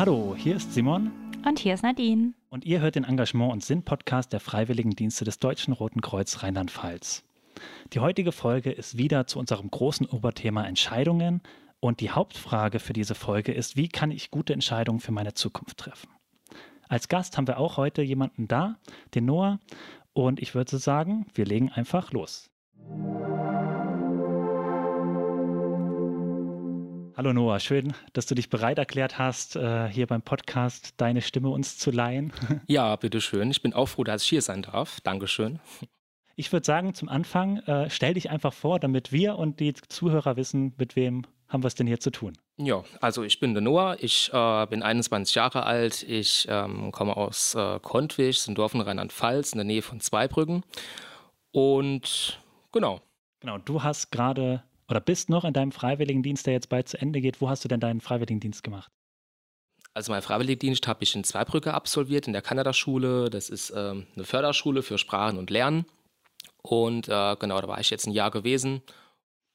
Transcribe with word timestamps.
Hallo, 0.00 0.34
hier 0.34 0.56
ist 0.56 0.72
Simon. 0.72 1.10
Und 1.46 1.58
hier 1.58 1.74
ist 1.74 1.82
Nadine. 1.82 2.32
Und 2.48 2.64
ihr 2.64 2.80
hört 2.80 2.94
den 2.94 3.04
Engagement- 3.04 3.52
und 3.52 3.62
Sinn-Podcast 3.62 4.32
der 4.32 4.40
Freiwilligendienste 4.40 5.26
des 5.26 5.40
Deutschen 5.40 5.74
Roten 5.74 6.00
Kreuz 6.00 6.42
Rheinland-Pfalz. 6.42 7.22
Die 7.92 8.00
heutige 8.00 8.32
Folge 8.32 8.70
ist 8.72 8.96
wieder 8.96 9.26
zu 9.26 9.38
unserem 9.38 9.70
großen 9.70 10.06
Oberthema 10.06 10.64
Entscheidungen. 10.64 11.42
Und 11.80 12.00
die 12.00 12.08
Hauptfrage 12.08 12.78
für 12.78 12.94
diese 12.94 13.14
Folge 13.14 13.52
ist, 13.52 13.76
wie 13.76 13.88
kann 13.88 14.10
ich 14.10 14.30
gute 14.30 14.54
Entscheidungen 14.54 15.00
für 15.00 15.12
meine 15.12 15.34
Zukunft 15.34 15.76
treffen? 15.76 16.08
Als 16.88 17.08
Gast 17.08 17.36
haben 17.36 17.46
wir 17.46 17.58
auch 17.58 17.76
heute 17.76 18.00
jemanden 18.00 18.48
da, 18.48 18.78
den 19.14 19.26
Noah. 19.26 19.60
Und 20.14 20.40
ich 20.40 20.54
würde 20.54 20.78
sagen, 20.78 21.26
wir 21.34 21.44
legen 21.44 21.68
einfach 21.72 22.10
los. 22.12 22.48
Hallo 27.20 27.34
Noah, 27.34 27.60
schön, 27.60 27.92
dass 28.14 28.24
du 28.24 28.34
dich 28.34 28.48
bereit 28.48 28.78
erklärt 28.78 29.18
hast, 29.18 29.54
äh, 29.54 29.88
hier 29.88 30.06
beim 30.06 30.22
Podcast 30.22 30.94
deine 30.96 31.20
Stimme 31.20 31.50
uns 31.50 31.76
zu 31.76 31.90
leihen. 31.90 32.32
Ja, 32.66 32.96
bitteschön. 32.96 33.50
Ich 33.50 33.60
bin 33.60 33.74
auch 33.74 33.90
froh, 33.90 34.04
dass 34.04 34.22
ich 34.22 34.30
hier 34.30 34.40
sein 34.40 34.62
darf. 34.62 35.02
Dankeschön. 35.02 35.60
Ich 36.36 36.50
würde 36.50 36.64
sagen, 36.64 36.94
zum 36.94 37.10
Anfang, 37.10 37.58
äh, 37.58 37.90
stell 37.90 38.14
dich 38.14 38.30
einfach 38.30 38.54
vor, 38.54 38.80
damit 38.80 39.12
wir 39.12 39.36
und 39.36 39.60
die 39.60 39.74
Zuhörer 39.74 40.38
wissen, 40.38 40.72
mit 40.78 40.96
wem 40.96 41.26
haben 41.46 41.62
wir 41.62 41.66
es 41.66 41.74
denn 41.74 41.86
hier 41.86 42.00
zu 42.00 42.10
tun. 42.10 42.38
Ja, 42.56 42.84
also 43.02 43.22
ich 43.22 43.38
bin 43.38 43.52
der 43.52 43.60
Noah, 43.60 43.98
ich 44.00 44.32
äh, 44.32 44.66
bin 44.68 44.82
21 44.82 45.34
Jahre 45.34 45.64
alt, 45.64 46.02
ich 46.02 46.46
ähm, 46.48 46.90
komme 46.90 47.18
aus 47.18 47.54
äh, 47.54 47.80
Kontwig, 47.80 48.48
ein 48.48 48.54
Dorf 48.54 48.72
in 48.72 48.80
Rheinland-Pfalz, 48.80 49.52
in 49.52 49.58
der 49.58 49.66
Nähe 49.66 49.82
von 49.82 50.00
Zweibrücken. 50.00 50.64
Und 51.52 52.40
genau. 52.72 53.02
Genau, 53.40 53.58
du 53.58 53.82
hast 53.82 54.10
gerade 54.10 54.62
oder 54.90 55.00
bist 55.00 55.30
noch 55.30 55.44
in 55.44 55.52
deinem 55.52 55.72
Freiwilligendienst, 55.72 56.46
der 56.46 56.54
jetzt 56.54 56.68
bald 56.68 56.88
zu 56.88 57.00
Ende 57.00 57.20
geht. 57.20 57.40
Wo 57.40 57.48
hast 57.48 57.64
du 57.64 57.68
denn 57.68 57.80
deinen 57.80 58.00
Freiwilligendienst 58.00 58.62
gemacht? 58.62 58.90
Also 59.94 60.12
mein 60.12 60.22
Freiwilligendienst 60.22 60.86
habe 60.86 61.02
ich 61.02 61.14
in 61.14 61.24
Zweibrücke 61.24 61.74
absolviert, 61.74 62.26
in 62.26 62.32
der 62.32 62.42
Kanada-Schule. 62.42 63.30
Das 63.30 63.48
ist 63.48 63.72
ähm, 63.74 64.06
eine 64.14 64.24
Förderschule 64.24 64.82
für 64.82 64.98
Sprachen 64.98 65.38
und 65.38 65.50
Lernen. 65.50 65.86
Und 66.62 67.08
äh, 67.08 67.36
genau, 67.36 67.60
da 67.60 67.68
war 67.68 67.80
ich 67.80 67.90
jetzt 67.90 68.06
ein 68.06 68.12
Jahr 68.12 68.30
gewesen. 68.30 68.82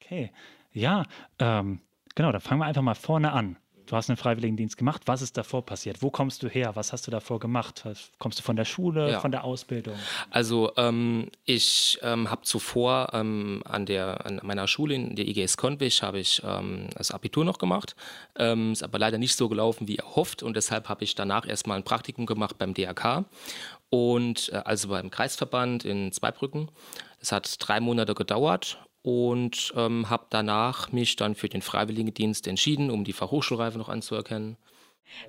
Okay, 0.02 0.32
ja, 0.72 1.04
ähm, 1.38 1.80
genau, 2.14 2.32
dann 2.32 2.40
fangen 2.40 2.60
wir 2.60 2.66
einfach 2.66 2.82
mal 2.82 2.94
vorne 2.94 3.32
an. 3.32 3.56
Du 3.86 3.94
hast 3.94 4.10
einen 4.10 4.16
Freiwilligendienst 4.16 4.76
gemacht. 4.76 5.02
Was 5.06 5.22
ist 5.22 5.36
davor 5.36 5.64
passiert? 5.64 6.02
Wo 6.02 6.10
kommst 6.10 6.42
du 6.42 6.48
her? 6.48 6.74
Was 6.74 6.92
hast 6.92 7.06
du 7.06 7.10
davor 7.10 7.38
gemacht? 7.38 7.84
Kommst 8.18 8.38
du 8.38 8.42
von 8.42 8.56
der 8.56 8.64
Schule, 8.64 9.12
ja. 9.12 9.20
von 9.20 9.30
der 9.30 9.44
Ausbildung? 9.44 9.94
Also 10.30 10.72
ähm, 10.76 11.30
ich 11.44 11.98
ähm, 12.02 12.30
habe 12.30 12.42
zuvor 12.42 13.10
ähm, 13.12 13.62
an, 13.64 13.86
der, 13.86 14.26
an 14.26 14.40
meiner 14.42 14.66
Schule 14.66 14.94
in 14.94 15.14
der 15.14 15.26
IGS 15.28 15.56
Konwig 15.56 16.02
habe 16.02 16.18
ich 16.18 16.42
ähm, 16.44 16.88
das 16.96 17.12
Abitur 17.12 17.44
noch 17.44 17.58
gemacht. 17.58 17.94
Ähm, 18.36 18.72
ist 18.72 18.82
aber 18.82 18.98
leider 18.98 19.18
nicht 19.18 19.36
so 19.36 19.48
gelaufen 19.48 19.86
wie 19.86 19.96
erhofft 19.96 20.42
und 20.42 20.56
deshalb 20.56 20.88
habe 20.88 21.04
ich 21.04 21.14
danach 21.14 21.46
erstmal 21.46 21.78
ein 21.78 21.84
Praktikum 21.84 22.26
gemacht 22.26 22.58
beim 22.58 22.74
DRK 22.74 23.24
und 23.88 24.50
äh, 24.52 24.62
also 24.64 24.88
beim 24.88 25.10
Kreisverband 25.10 25.84
in 25.84 26.10
Zweibrücken. 26.10 26.70
Das 27.20 27.32
hat 27.32 27.56
drei 27.60 27.80
Monate 27.80 28.14
gedauert 28.14 28.78
und 29.06 29.72
ähm, 29.76 30.10
habe 30.10 30.26
danach 30.30 30.90
mich 30.90 31.14
dann 31.14 31.36
für 31.36 31.48
den 31.48 31.62
Freiwilligendienst 31.62 32.48
entschieden, 32.48 32.90
um 32.90 33.04
die 33.04 33.12
Fachhochschulreife 33.12 33.78
noch 33.78 33.88
anzuerkennen. 33.88 34.56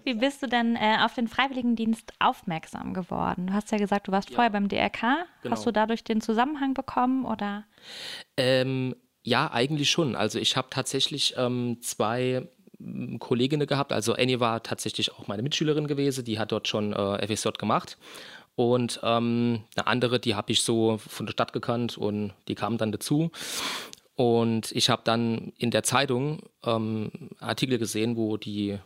Wie 0.03 0.15
bist 0.15 0.41
du 0.41 0.47
denn 0.47 0.75
äh, 0.75 0.97
auf 1.05 1.13
den 1.13 1.27
Freiwilligendienst 1.27 2.11
aufmerksam 2.17 2.95
geworden? 2.95 3.45
Du 3.45 3.53
hast 3.53 3.71
ja 3.71 3.77
gesagt, 3.77 4.07
du 4.07 4.11
warst 4.11 4.31
ja. 4.31 4.35
vorher 4.35 4.49
beim 4.49 4.67
DRK. 4.67 5.27
Genau. 5.43 5.53
Hast 5.53 5.67
du 5.67 5.71
dadurch 5.71 6.03
den 6.03 6.21
Zusammenhang 6.21 6.73
bekommen 6.73 7.23
oder? 7.23 7.65
Ähm, 8.35 8.95
ja, 9.21 9.51
eigentlich 9.51 9.91
schon. 9.91 10.15
Also 10.15 10.39
ich 10.39 10.57
habe 10.57 10.69
tatsächlich 10.71 11.35
ähm, 11.37 11.77
zwei 11.81 12.47
hm, 12.79 13.19
Kolleginnen 13.19 13.67
gehabt. 13.67 13.93
Also 13.93 14.13
Annie 14.13 14.39
war 14.39 14.63
tatsächlich 14.63 15.13
auch 15.13 15.27
meine 15.27 15.43
Mitschülerin 15.43 15.85
gewesen, 15.85 16.25
die 16.25 16.39
hat 16.39 16.51
dort 16.51 16.67
schon 16.67 16.93
äh, 16.93 17.27
FSJ 17.27 17.49
gemacht. 17.59 17.99
Und 18.57 18.99
ähm, 19.03 19.61
eine 19.75 19.85
andere, 19.85 20.19
die 20.19 20.33
habe 20.33 20.51
ich 20.51 20.63
so 20.63 20.97
von 20.97 21.27
der 21.27 21.33
Stadt 21.33 21.53
gekannt 21.53 21.95
und 21.95 22.33
die 22.47 22.55
kam 22.55 22.79
dann 22.79 22.91
dazu. 22.91 23.29
Und 24.15 24.71
ich 24.71 24.89
habe 24.89 25.03
dann 25.05 25.53
in 25.59 25.69
der 25.69 25.83
Zeitung 25.83 26.39
ähm, 26.65 27.11
Artikel 27.39 27.77
gesehen, 27.77 28.17
wo 28.17 28.35
die 28.35 28.79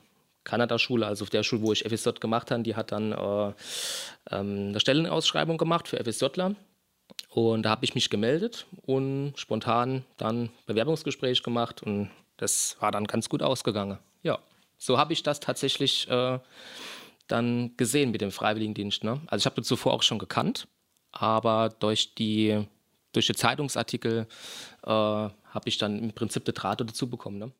Kanada-Schule, 0.43 1.07
also 1.07 1.23
auf 1.23 1.29
der 1.29 1.43
Schule, 1.43 1.61
wo 1.61 1.71
ich 1.71 1.85
FSJ 1.85 2.19
gemacht 2.19 2.51
habe, 2.51 2.63
die 2.63 2.75
hat 2.75 2.91
dann 2.91 3.13
äh, 3.13 3.53
ähm, 4.29 4.67
eine 4.69 4.79
Stellenausschreibung 4.81 5.57
gemacht 5.57 5.87
für 5.87 6.03
FSJler. 6.03 6.55
Und 7.29 7.63
da 7.63 7.69
habe 7.69 7.85
ich 7.85 7.95
mich 7.95 8.09
gemeldet 8.09 8.65
und 8.85 9.35
spontan 9.37 10.03
dann 10.17 10.49
Bewerbungsgespräch 10.65 11.43
gemacht 11.43 11.81
und 11.81 12.11
das 12.35 12.75
war 12.81 12.91
dann 12.91 13.05
ganz 13.05 13.29
gut 13.29 13.41
ausgegangen. 13.41 13.99
Ja, 14.21 14.39
so 14.77 14.97
habe 14.97 15.13
ich 15.13 15.23
das 15.23 15.39
tatsächlich 15.39 16.09
äh, 16.09 16.39
dann 17.31 17.75
gesehen 17.77 18.11
mit 18.11 18.21
dem 18.21 18.31
Freiwilligendienst. 18.31 19.03
Ne? 19.03 19.21
Also 19.27 19.43
ich 19.43 19.45
habe 19.45 19.55
das 19.55 19.67
zuvor 19.67 19.93
auch 19.93 20.03
schon 20.03 20.19
gekannt, 20.19 20.67
aber 21.11 21.69
durch 21.69 22.15
die, 22.15 22.65
durch 23.13 23.27
die 23.27 23.35
Zeitungsartikel 23.35 24.27
äh, 24.83 24.89
habe 24.89 25.65
ich 25.65 25.77
dann 25.77 25.99
im 25.99 26.13
Prinzip 26.13 26.45
den 26.45 26.53
Draht 26.53 26.81
dazu 26.81 27.09
bekommen. 27.09 27.37
Ne? 27.37 27.51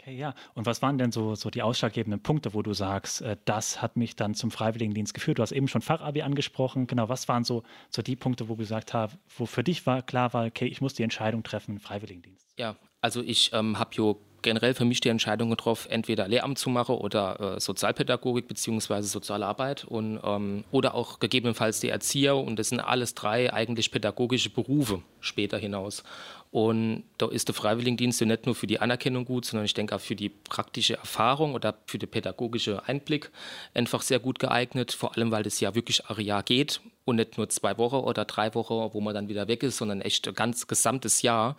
Okay, 0.00 0.16
ja. 0.16 0.34
Und 0.54 0.66
was 0.66 0.80
waren 0.80 0.96
denn 0.96 1.12
so, 1.12 1.34
so 1.34 1.50
die 1.50 1.62
ausschlaggebenden 1.62 2.22
Punkte, 2.22 2.54
wo 2.54 2.62
du 2.62 2.72
sagst, 2.72 3.20
äh, 3.22 3.36
das 3.44 3.82
hat 3.82 3.96
mich 3.96 4.16
dann 4.16 4.34
zum 4.34 4.50
Freiwilligendienst 4.50 5.12
geführt? 5.12 5.38
Du 5.38 5.42
hast 5.42 5.52
eben 5.52 5.68
schon 5.68 5.82
Fachabi 5.82 6.22
angesprochen. 6.22 6.86
Genau, 6.86 7.08
was 7.08 7.28
waren 7.28 7.44
so, 7.44 7.62
so 7.90 8.02
die 8.02 8.16
Punkte, 8.16 8.48
wo 8.48 8.54
du 8.54 8.58
gesagt 8.58 8.94
hast, 8.94 9.18
wo 9.36 9.46
für 9.46 9.64
dich 9.64 9.86
war, 9.86 10.02
klar 10.02 10.32
war, 10.32 10.46
okay, 10.46 10.66
ich 10.66 10.80
muss 10.80 10.94
die 10.94 11.02
Entscheidung 11.02 11.42
treffen, 11.42 11.80
Freiwilligendienst? 11.80 12.48
Ja, 12.58 12.76
also 13.00 13.22
ich 13.22 13.52
ähm, 13.52 13.78
habe 13.78 13.90
jo 13.94 14.20
generell 14.42 14.74
für 14.74 14.84
mich 14.84 15.00
die 15.00 15.08
Entscheidung 15.08 15.50
getroffen, 15.50 15.90
entweder 15.90 16.28
Lehramt 16.28 16.58
zu 16.58 16.70
machen 16.70 16.96
oder 16.96 17.56
äh, 17.56 17.60
Sozialpädagogik 17.60 18.48
bzw. 18.48 19.02
Sozialarbeit 19.02 19.84
und, 19.84 20.20
ähm, 20.22 20.64
oder 20.70 20.94
auch 20.94 21.18
gegebenenfalls 21.18 21.80
die 21.80 21.88
Erzieher 21.88 22.36
und 22.36 22.58
das 22.58 22.68
sind 22.68 22.80
alles 22.80 23.14
drei 23.14 23.52
eigentlich 23.52 23.90
pädagogische 23.90 24.50
Berufe 24.50 25.02
später 25.20 25.58
hinaus. 25.58 26.04
Und 26.50 27.04
da 27.18 27.28
ist 27.28 27.48
der 27.48 27.54
Freiwilligendienst 27.54 28.20
nicht 28.22 28.46
nur 28.46 28.54
für 28.54 28.66
die 28.66 28.80
Anerkennung 28.80 29.26
gut, 29.26 29.44
sondern 29.44 29.66
ich 29.66 29.74
denke 29.74 29.94
auch 29.94 30.00
für 30.00 30.16
die 30.16 30.30
praktische 30.30 30.96
Erfahrung 30.96 31.54
oder 31.54 31.76
für 31.86 31.98
den 31.98 32.08
pädagogischen 32.08 32.80
Einblick 32.80 33.30
einfach 33.74 34.00
sehr 34.00 34.18
gut 34.18 34.38
geeignet. 34.38 34.92
Vor 34.92 35.16
allem, 35.16 35.30
weil 35.30 35.42
das 35.42 35.60
ja 35.60 35.74
wirklich 35.74 36.08
ein 36.08 36.20
Jahr 36.24 36.42
geht 36.42 36.80
und 37.04 37.16
nicht 37.16 37.36
nur 37.36 37.48
zwei 37.50 37.76
Wochen 37.76 37.96
oder 37.96 38.24
drei 38.24 38.54
Wochen, 38.54 38.94
wo 38.94 39.00
man 39.00 39.14
dann 39.14 39.28
wieder 39.28 39.46
weg 39.46 39.62
ist, 39.62 39.76
sondern 39.76 40.00
echt 40.00 40.26
ein 40.26 40.34
ganz 40.34 40.66
gesamtes 40.66 41.20
Jahr, 41.22 41.56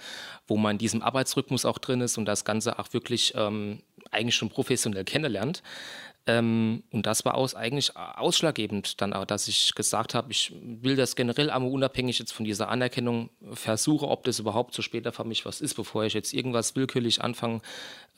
wo 0.47 0.57
man 0.57 0.73
in 0.73 0.77
diesem 0.79 1.03
Arbeitsrhythmus 1.03 1.65
auch 1.65 1.77
drin 1.77 2.01
ist 2.01 2.17
und 2.17 2.25
das 2.25 2.43
Ganze 2.43 2.79
auch 2.79 2.91
wirklich 2.93 3.33
ähm, 3.35 3.83
eigentlich 4.11 4.35
schon 4.35 4.49
professionell 4.49 5.03
kennenlernt. 5.03 5.61
Ähm, 6.29 6.83
und 6.91 7.07
das 7.07 7.25
war 7.25 7.33
aus, 7.33 7.55
eigentlich 7.55 7.95
ausschlaggebend 7.95 9.01
dann 9.01 9.13
auch, 9.13 9.25
dass 9.25 9.47
ich 9.47 9.73
gesagt 9.73 10.13
habe, 10.13 10.31
ich 10.31 10.53
will 10.61 10.95
das 10.95 11.15
generell 11.15 11.49
einmal 11.49 11.71
unabhängig 11.71 12.19
jetzt 12.19 12.33
von 12.33 12.45
dieser 12.45 12.69
Anerkennung 12.69 13.31
versuche, 13.51 14.07
ob 14.07 14.25
das 14.25 14.37
überhaupt 14.37 14.75
so 14.75 14.83
später 14.83 15.11
für 15.11 15.23
mich 15.23 15.47
was 15.47 15.59
ist, 15.59 15.73
bevor 15.73 16.03
ich 16.03 16.13
jetzt 16.13 16.33
irgendwas 16.33 16.75
willkürlich 16.75 17.23
anfange 17.23 17.61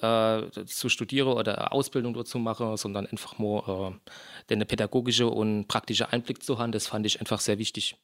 äh, 0.02 0.42
zu 0.66 0.90
studieren 0.90 1.30
oder 1.30 1.72
Ausbildung 1.72 2.14
dazu 2.14 2.38
mache, 2.38 2.76
sondern 2.76 3.08
einfach 3.08 3.40
nur 3.40 3.96
äh, 4.04 4.50
den 4.50 4.68
pädagogische 4.68 5.28
und 5.28 5.68
praktische 5.70 6.12
Einblick 6.12 6.44
zu 6.44 6.60
haben, 6.60 6.74
das 6.74 6.88
fand 6.88 7.06
ich 7.06 7.22
einfach 7.22 7.40
sehr 7.40 7.60
wichtig. 7.60 7.96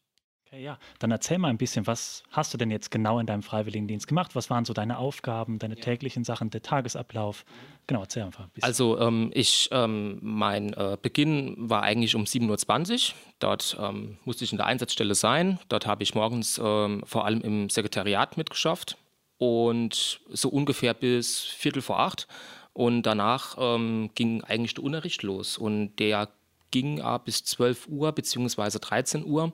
Okay, 0.48 0.64
ja. 0.64 0.78
Dann 1.00 1.12
erzähl 1.12 1.38
mal 1.40 1.50
ein 1.50 1.58
bisschen, 1.58 1.88
was 1.88 2.24
hast 2.32 2.54
du 2.54 2.58
denn 2.58 2.72
jetzt 2.72 2.90
genau 2.90 3.20
in 3.20 3.26
deinem 3.26 3.44
Freiwilligendienst 3.44 4.08
gemacht? 4.08 4.34
Was 4.34 4.50
waren 4.50 4.64
so 4.64 4.74
deine 4.74 4.98
Aufgaben, 4.98 5.60
deine 5.60 5.76
täglichen 5.76 6.24
Sachen, 6.24 6.50
der 6.52 6.62
Tagesablauf? 6.62 7.44
Genau, 7.86 8.02
erzähl 8.02 8.24
einfach 8.24 8.46
ein 8.46 8.50
bisschen. 8.52 8.66
Also 8.66 8.98
ähm, 9.00 9.30
ich, 9.34 9.68
ähm, 9.72 10.20
mein 10.22 10.72
äh, 10.74 10.98
Beginn 11.02 11.56
war 11.58 11.84
eigentlich 11.84 12.16
um 12.16 12.24
7.20 12.24 13.10
Uhr. 13.12 13.16
Dort 13.40 13.78
ähm, 13.80 14.18
musste 14.24 14.46
ich 14.46 14.52
in 14.52 14.58
der 14.58 14.68
Einsatzstelle 14.68 15.16
sein. 15.16 15.60
Dort 15.68 15.86
habe 15.86 16.04
ich 16.04 16.16
morgens 16.16 16.62
ähm, 16.64 17.04
vor 17.06 17.26
allem 17.26 17.42
im 17.42 17.70
Sekretariat 17.70 18.38
mitgeschafft 18.38 18.98
und 19.38 20.22
so 20.30 20.48
ungefähr 20.48 20.94
bis 20.94 21.42
Viertel 21.42 21.82
vor 21.82 22.00
acht. 22.00 22.28
Und 22.72 23.04
danach 23.04 23.58
ähm, 23.60 24.12
ging 24.16 24.44
eigentlich 24.44 24.76
der 24.76 24.84
Unterricht 24.84 25.24
los 25.24 25.58
und 25.58 25.98
der 25.98 26.30
ging 26.72 27.02
ab 27.02 27.26
bis 27.26 27.44
12 27.44 27.88
Uhr 27.88 28.12
bzw. 28.12 28.80
13 28.80 29.26
Uhr. 29.26 29.54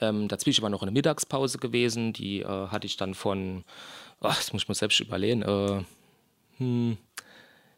Ähm, 0.00 0.28
dazwischen 0.28 0.62
war 0.62 0.70
noch 0.70 0.82
eine 0.82 0.90
Mittagspause 0.90 1.58
gewesen, 1.58 2.12
die 2.12 2.40
äh, 2.40 2.68
hatte 2.68 2.86
ich 2.86 2.96
dann 2.96 3.14
von, 3.14 3.64
oh, 4.20 4.28
das 4.28 4.52
muss 4.52 4.62
ich 4.62 4.68
mir 4.68 4.74
selbst 4.74 5.00
überlegen, 5.00 5.42
äh, 5.42 5.84
hm, 6.58 6.98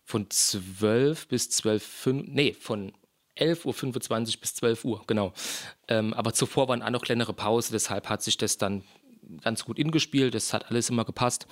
von 0.05 0.31
12 0.31 1.29
bis 1.29 1.51
12, 1.51 2.09
nee, 2.27 2.55
von 2.55 2.93
11.25 3.37 4.35
Uhr 4.35 4.41
bis 4.41 4.55
12 4.55 4.85
Uhr, 4.85 5.03
genau. 5.07 5.33
Ähm, 5.87 6.13
aber 6.15 6.33
zuvor 6.33 6.69
waren 6.69 6.83
auch 6.83 6.91
noch 6.91 7.03
kleinere 7.03 7.33
Pause, 7.33 7.73
deshalb 7.73 8.09
hat 8.09 8.23
sich 8.23 8.37
das 8.37 8.59
dann 8.59 8.83
ganz 9.43 9.65
gut 9.65 9.79
ingespielt, 9.79 10.35
das 10.35 10.53
hat 10.53 10.71
alles 10.71 10.91
immer 10.91 11.05
gepasst. 11.05 11.47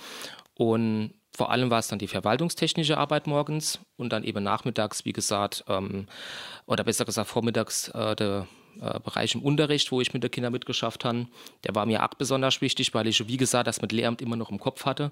Und 0.55 1.13
vor 1.35 1.51
allem 1.51 1.69
war 1.69 1.79
es 1.79 1.87
dann 1.87 1.99
die 1.99 2.07
verwaltungstechnische 2.07 2.97
Arbeit 2.97 3.27
morgens 3.27 3.79
und 3.95 4.11
dann 4.11 4.23
eben 4.23 4.43
nachmittags, 4.43 5.05
wie 5.05 5.13
gesagt, 5.13 5.63
ähm, 5.67 6.07
oder 6.65 6.83
besser 6.83 7.05
gesagt 7.05 7.29
vormittags, 7.29 7.89
äh, 7.89 8.15
der 8.15 8.47
äh, 8.81 8.99
Bereich 8.99 9.35
im 9.35 9.41
Unterricht, 9.41 9.91
wo 9.91 10.01
ich 10.01 10.13
mit 10.13 10.23
den 10.23 10.31
Kindern 10.31 10.51
mitgeschafft 10.51 11.05
habe. 11.05 11.27
Der 11.63 11.75
war 11.75 11.85
mir 11.85 12.03
auch 12.03 12.13
besonders 12.13 12.61
wichtig, 12.61 12.93
weil 12.93 13.07
ich, 13.07 13.27
wie 13.27 13.37
gesagt, 13.37 13.67
das 13.67 13.81
mit 13.81 13.91
Lehramt 13.91 14.21
immer 14.21 14.35
noch 14.35 14.51
im 14.51 14.59
Kopf 14.59 14.85
hatte. 14.85 15.11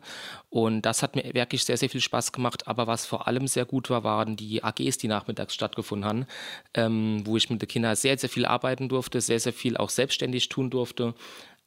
Und 0.50 0.82
das 0.84 1.04
hat 1.04 1.16
mir 1.16 1.34
wirklich 1.34 1.64
sehr, 1.64 1.78
sehr 1.78 1.90
viel 1.90 2.02
Spaß 2.02 2.32
gemacht. 2.32 2.68
Aber 2.68 2.88
was 2.88 3.06
vor 3.06 3.28
allem 3.28 3.48
sehr 3.48 3.66
gut 3.66 3.90
war, 3.90 4.04
waren 4.04 4.36
die 4.36 4.64
AGs, 4.64 4.98
die 4.98 5.08
nachmittags 5.08 5.54
stattgefunden 5.54 6.08
haben, 6.08 6.26
ähm, 6.74 7.22
wo 7.26 7.38
ich 7.38 7.50
mit 7.50 7.62
den 7.62 7.68
Kindern 7.68 7.96
sehr, 7.96 8.18
sehr 8.18 8.30
viel 8.30 8.46
arbeiten 8.46 8.90
durfte, 8.90 9.22
sehr, 9.22 9.40
sehr 9.40 9.54
viel 9.54 9.78
auch 9.78 9.90
selbstständig 9.90 10.50
tun 10.50 10.70
durfte. 10.70 11.14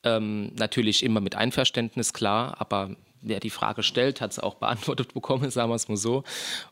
Ähm, 0.05 0.53
natürlich 0.55 1.03
immer 1.03 1.21
mit 1.21 1.35
Einverständnis, 1.35 2.13
klar, 2.13 2.55
aber 2.61 2.97
wer 3.21 3.41
die 3.41 3.51
Frage 3.51 3.83
stellt, 3.83 4.21
hat 4.21 4.33
es 4.33 4.39
auch 4.39 4.55
beantwortet 4.55 5.15
bekommen, 5.15 5.51
sagen 5.51 5.71
wir 5.71 5.77
es 5.77 5.89
mal 5.89 5.97
so. 5.97 6.25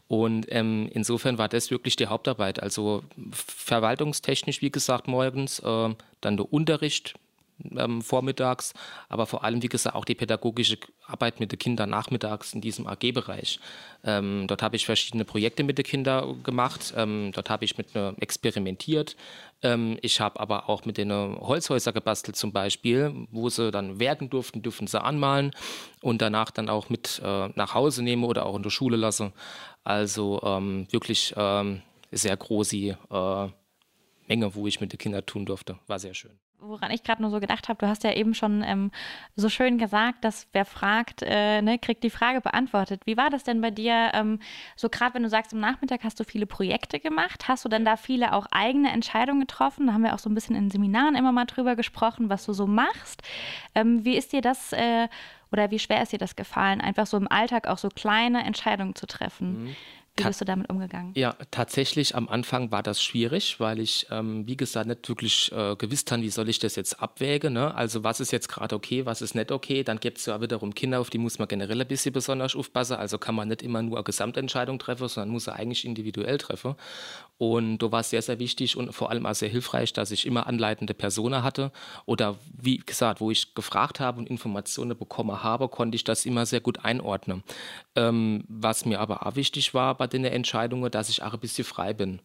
Und 0.08 0.46
ähm, 0.50 0.88
insofern 0.92 1.38
war 1.38 1.48
das 1.48 1.70
wirklich 1.70 1.96
die 1.96 2.06
Hauptarbeit. 2.06 2.62
Also 2.62 3.02
verwaltungstechnisch, 3.32 4.62
wie 4.62 4.70
gesagt, 4.70 5.08
morgens, 5.08 5.58
äh, 5.60 5.94
dann 6.20 6.36
der 6.36 6.52
Unterricht 6.52 7.14
ähm, 7.76 8.02
vormittags, 8.02 8.74
aber 9.08 9.26
vor 9.26 9.44
allem, 9.44 9.62
wie 9.62 9.68
gesagt, 9.68 9.96
auch 9.96 10.04
die 10.04 10.14
pädagogische 10.14 10.78
Arbeit 11.06 11.40
mit 11.40 11.52
den 11.52 11.58
Kindern 11.58 11.90
nachmittags 11.90 12.52
in 12.52 12.60
diesem 12.60 12.86
AG-Bereich. 12.86 13.60
Ähm, 14.04 14.46
dort 14.46 14.62
habe 14.62 14.76
ich 14.76 14.86
verschiedene 14.86 15.24
Projekte 15.24 15.64
mit 15.64 15.78
den 15.78 15.84
Kindern 15.84 16.42
gemacht. 16.42 16.94
Ähm, 16.96 17.30
dort 17.32 17.50
habe 17.50 17.64
ich 17.64 17.78
mit 17.78 17.94
ne 17.94 18.14
experimentiert. 18.20 19.16
Ähm, 19.62 19.98
ich 20.02 20.20
habe 20.20 20.40
aber 20.40 20.68
auch 20.68 20.84
mit 20.84 20.98
den 20.98 21.12
Holzhäuser 21.12 21.92
gebastelt 21.92 22.36
zum 22.36 22.52
Beispiel, 22.52 23.26
wo 23.30 23.48
sie 23.48 23.70
dann 23.70 23.98
werken 24.00 24.30
durften, 24.30 24.62
dürfen 24.62 24.86
sie 24.86 25.00
anmalen 25.00 25.52
und 26.02 26.22
danach 26.22 26.50
dann 26.50 26.68
auch 26.68 26.88
mit 26.90 27.20
äh, 27.24 27.48
nach 27.54 27.74
Hause 27.74 28.02
nehmen 28.02 28.24
oder 28.24 28.46
auch 28.46 28.56
in 28.56 28.62
der 28.62 28.70
Schule 28.70 28.96
lassen. 28.96 29.32
Also 29.84 30.40
ähm, 30.42 30.86
wirklich 30.90 31.32
ähm, 31.36 31.82
sehr 32.10 32.36
große 32.36 32.76
äh, 32.76 33.48
Menge, 34.28 34.54
wo 34.54 34.66
ich 34.66 34.80
mit 34.80 34.92
den 34.92 34.98
Kindern 34.98 35.24
tun 35.24 35.46
durfte. 35.46 35.78
War 35.86 35.98
sehr 35.98 36.14
schön 36.14 36.38
woran 36.60 36.90
ich 36.90 37.02
gerade 37.02 37.22
nur 37.22 37.30
so 37.30 37.40
gedacht 37.40 37.68
habe, 37.68 37.78
du 37.78 37.88
hast 37.88 38.04
ja 38.04 38.12
eben 38.12 38.34
schon 38.34 38.62
ähm, 38.62 38.90
so 39.34 39.48
schön 39.48 39.78
gesagt, 39.78 40.24
dass 40.24 40.48
wer 40.52 40.64
fragt, 40.64 41.22
äh, 41.22 41.62
ne, 41.62 41.78
kriegt 41.78 42.02
die 42.02 42.10
Frage 42.10 42.40
beantwortet. 42.40 43.02
Wie 43.04 43.16
war 43.16 43.30
das 43.30 43.44
denn 43.44 43.60
bei 43.60 43.70
dir? 43.70 44.10
Ähm, 44.14 44.38
so 44.74 44.88
gerade 44.88 45.14
wenn 45.14 45.22
du 45.22 45.28
sagst, 45.28 45.52
am 45.52 45.60
Nachmittag 45.60 46.04
hast 46.04 46.18
du 46.18 46.24
viele 46.24 46.46
Projekte 46.46 47.00
gemacht, 47.00 47.48
hast 47.48 47.64
du 47.64 47.68
dann 47.68 47.84
da 47.84 47.96
viele 47.96 48.32
auch 48.32 48.46
eigene 48.50 48.90
Entscheidungen 48.90 49.40
getroffen? 49.40 49.86
Da 49.86 49.92
haben 49.92 50.02
wir 50.02 50.14
auch 50.14 50.18
so 50.18 50.30
ein 50.30 50.34
bisschen 50.34 50.56
in 50.56 50.70
Seminaren 50.70 51.14
immer 51.14 51.32
mal 51.32 51.44
drüber 51.44 51.76
gesprochen, 51.76 52.30
was 52.30 52.44
du 52.46 52.52
so 52.52 52.66
machst. 52.66 53.22
Ähm, 53.74 54.04
wie 54.04 54.16
ist 54.16 54.32
dir 54.32 54.40
das 54.40 54.72
äh, 54.72 55.08
oder 55.52 55.70
wie 55.70 55.78
schwer 55.78 56.02
ist 56.02 56.12
dir 56.12 56.18
das 56.18 56.36
gefallen, 56.36 56.80
einfach 56.80 57.06
so 57.06 57.16
im 57.16 57.30
Alltag 57.30 57.66
auch 57.68 57.78
so 57.78 57.88
kleine 57.88 58.44
Entscheidungen 58.44 58.94
zu 58.94 59.06
treffen? 59.06 59.64
Mhm. 59.64 59.76
Wie 60.18 60.24
bist 60.24 60.40
du 60.40 60.44
damit 60.46 60.70
umgegangen? 60.70 61.12
Ja, 61.14 61.36
tatsächlich 61.50 62.14
am 62.14 62.28
Anfang 62.28 62.70
war 62.70 62.82
das 62.82 63.02
schwierig, 63.02 63.60
weil 63.60 63.80
ich, 63.80 64.06
ähm, 64.10 64.46
wie 64.46 64.56
gesagt, 64.56 64.86
nicht 64.86 65.08
wirklich 65.08 65.52
äh, 65.52 65.76
gewusst 65.76 66.10
habe, 66.10 66.22
wie 66.22 66.30
soll 66.30 66.48
ich 66.48 66.58
das 66.58 66.76
jetzt 66.76 67.02
abwägen. 67.02 67.52
Ne? 67.52 67.74
Also 67.74 68.02
was 68.02 68.20
ist 68.20 68.32
jetzt 68.32 68.48
gerade 68.48 68.74
okay, 68.74 69.04
was 69.04 69.20
ist 69.20 69.34
nicht 69.34 69.52
okay. 69.52 69.82
Dann 69.84 70.00
gibt 70.00 70.18
es 70.18 70.26
ja 70.26 70.40
wiederum 70.40 70.74
Kinder, 70.74 71.00
auf 71.00 71.10
die 71.10 71.18
muss 71.18 71.38
man 71.38 71.48
generell 71.48 71.80
ein 71.80 71.86
bisschen 71.86 72.12
besonders 72.12 72.56
aufpassen. 72.56 72.96
Also 72.96 73.18
kann 73.18 73.34
man 73.34 73.48
nicht 73.48 73.62
immer 73.62 73.82
nur 73.82 73.98
eine 73.98 74.04
Gesamtentscheidung 74.04 74.78
treffen, 74.78 75.08
sondern 75.08 75.30
muss 75.30 75.48
er 75.48 75.56
eigentlich 75.56 75.84
individuell 75.84 76.38
treffen. 76.38 76.76
Und 77.38 77.78
da 77.78 77.92
war 77.92 78.00
es 78.00 78.10
sehr, 78.10 78.22
sehr 78.22 78.38
wichtig 78.38 78.76
und 78.78 78.94
vor 78.94 79.10
allem 79.10 79.26
auch 79.26 79.34
sehr 79.34 79.50
hilfreich, 79.50 79.92
dass 79.92 80.10
ich 80.10 80.26
immer 80.26 80.46
anleitende 80.46 80.94
Personen 80.94 81.42
hatte. 81.42 81.70
Oder 82.06 82.36
wie 82.56 82.78
gesagt, 82.78 83.20
wo 83.20 83.30
ich 83.30 83.54
gefragt 83.54 84.00
habe 84.00 84.18
und 84.18 84.30
Informationen 84.30 84.96
bekommen 84.96 85.42
habe, 85.42 85.68
konnte 85.68 85.96
ich 85.96 86.04
das 86.04 86.24
immer 86.24 86.46
sehr 86.46 86.60
gut 86.60 86.84
einordnen. 86.84 87.42
Ähm, 87.94 88.44
was 88.48 88.86
mir 88.86 89.00
aber 89.00 89.26
auch 89.26 89.36
wichtig 89.36 89.74
war 89.74 89.94
bei 89.94 90.05
den 90.08 90.24
Entscheidungen, 90.24 90.90
dass 90.90 91.08
ich 91.08 91.22
auch 91.22 91.34
ein 91.34 91.40
bisschen 91.40 91.64
frei 91.64 91.92
bin. 91.92 92.20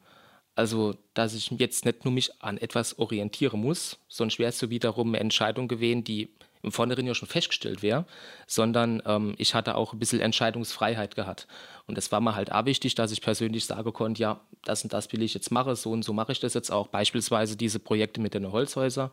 Also, 0.55 0.95
dass 1.13 1.33
ich 1.33 1.49
jetzt 1.51 1.85
nicht 1.85 2.03
nur 2.03 2.13
mich 2.13 2.41
an 2.41 2.57
etwas 2.57 2.99
orientieren 2.99 3.61
muss, 3.61 3.99
sonst 4.07 4.37
wäre 4.37 4.49
es 4.49 4.59
so 4.59 4.69
wiederum 4.69 5.09
eine 5.09 5.19
Entscheidung 5.19 5.67
gewesen, 5.67 6.03
die 6.03 6.29
im 6.63 6.71
Vornherein 6.71 7.07
ja 7.07 7.15
schon 7.15 7.27
festgestellt 7.27 7.81
wäre, 7.81 8.05
sondern 8.47 9.01
ähm, 9.05 9.33
ich 9.37 9.55
hatte 9.55 9.75
auch 9.75 9.93
ein 9.93 9.99
bisschen 9.99 10.19
Entscheidungsfreiheit 10.19 11.15
gehabt. 11.15 11.47
Und 11.87 11.97
es 11.97 12.11
war 12.11 12.21
mir 12.21 12.35
halt 12.35 12.51
auch 12.51 12.65
wichtig, 12.65 12.95
dass 12.95 13.11
ich 13.11 13.21
persönlich 13.21 13.65
sagen 13.65 13.91
konnte, 13.93 14.21
ja, 14.21 14.41
das 14.63 14.83
und 14.83 14.93
das 14.93 15.11
will 15.11 15.23
ich 15.23 15.33
jetzt 15.33 15.51
machen, 15.51 15.75
so 15.75 15.91
und 15.91 16.03
so 16.03 16.13
mache 16.13 16.33
ich 16.33 16.39
das 16.39 16.53
jetzt 16.53 16.71
auch. 16.71 16.87
Beispielsweise 16.87 17.55
diese 17.55 17.79
Projekte 17.79 18.21
mit 18.21 18.33
den 18.33 18.51
Holzhäusern. 18.51 19.09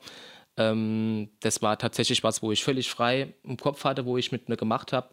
Ähm, 0.56 1.31
das 1.41 1.62
war 1.62 1.79
tatsächlich 1.79 2.23
was, 2.23 2.43
wo 2.43 2.53
ich 2.53 2.62
völlig 2.62 2.91
frei 2.91 3.35
im 3.44 3.56
Kopf 3.56 3.85
hatte, 3.85 4.05
wo 4.05 4.19
ich 4.19 4.32
mit 4.32 4.49
mir 4.49 4.56
gemacht 4.56 4.93
habe. 4.93 5.09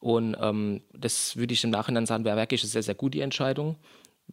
Und 0.00 0.36
ähm, 0.40 0.82
das 0.92 1.36
würde 1.36 1.54
ich 1.54 1.64
im 1.64 1.70
Nachhinein 1.70 2.06
sagen, 2.06 2.24
wäre 2.24 2.36
wirklich 2.36 2.62
eine 2.62 2.70
sehr, 2.70 2.82
sehr 2.82 2.94
gute 2.94 3.22
Entscheidung, 3.22 3.76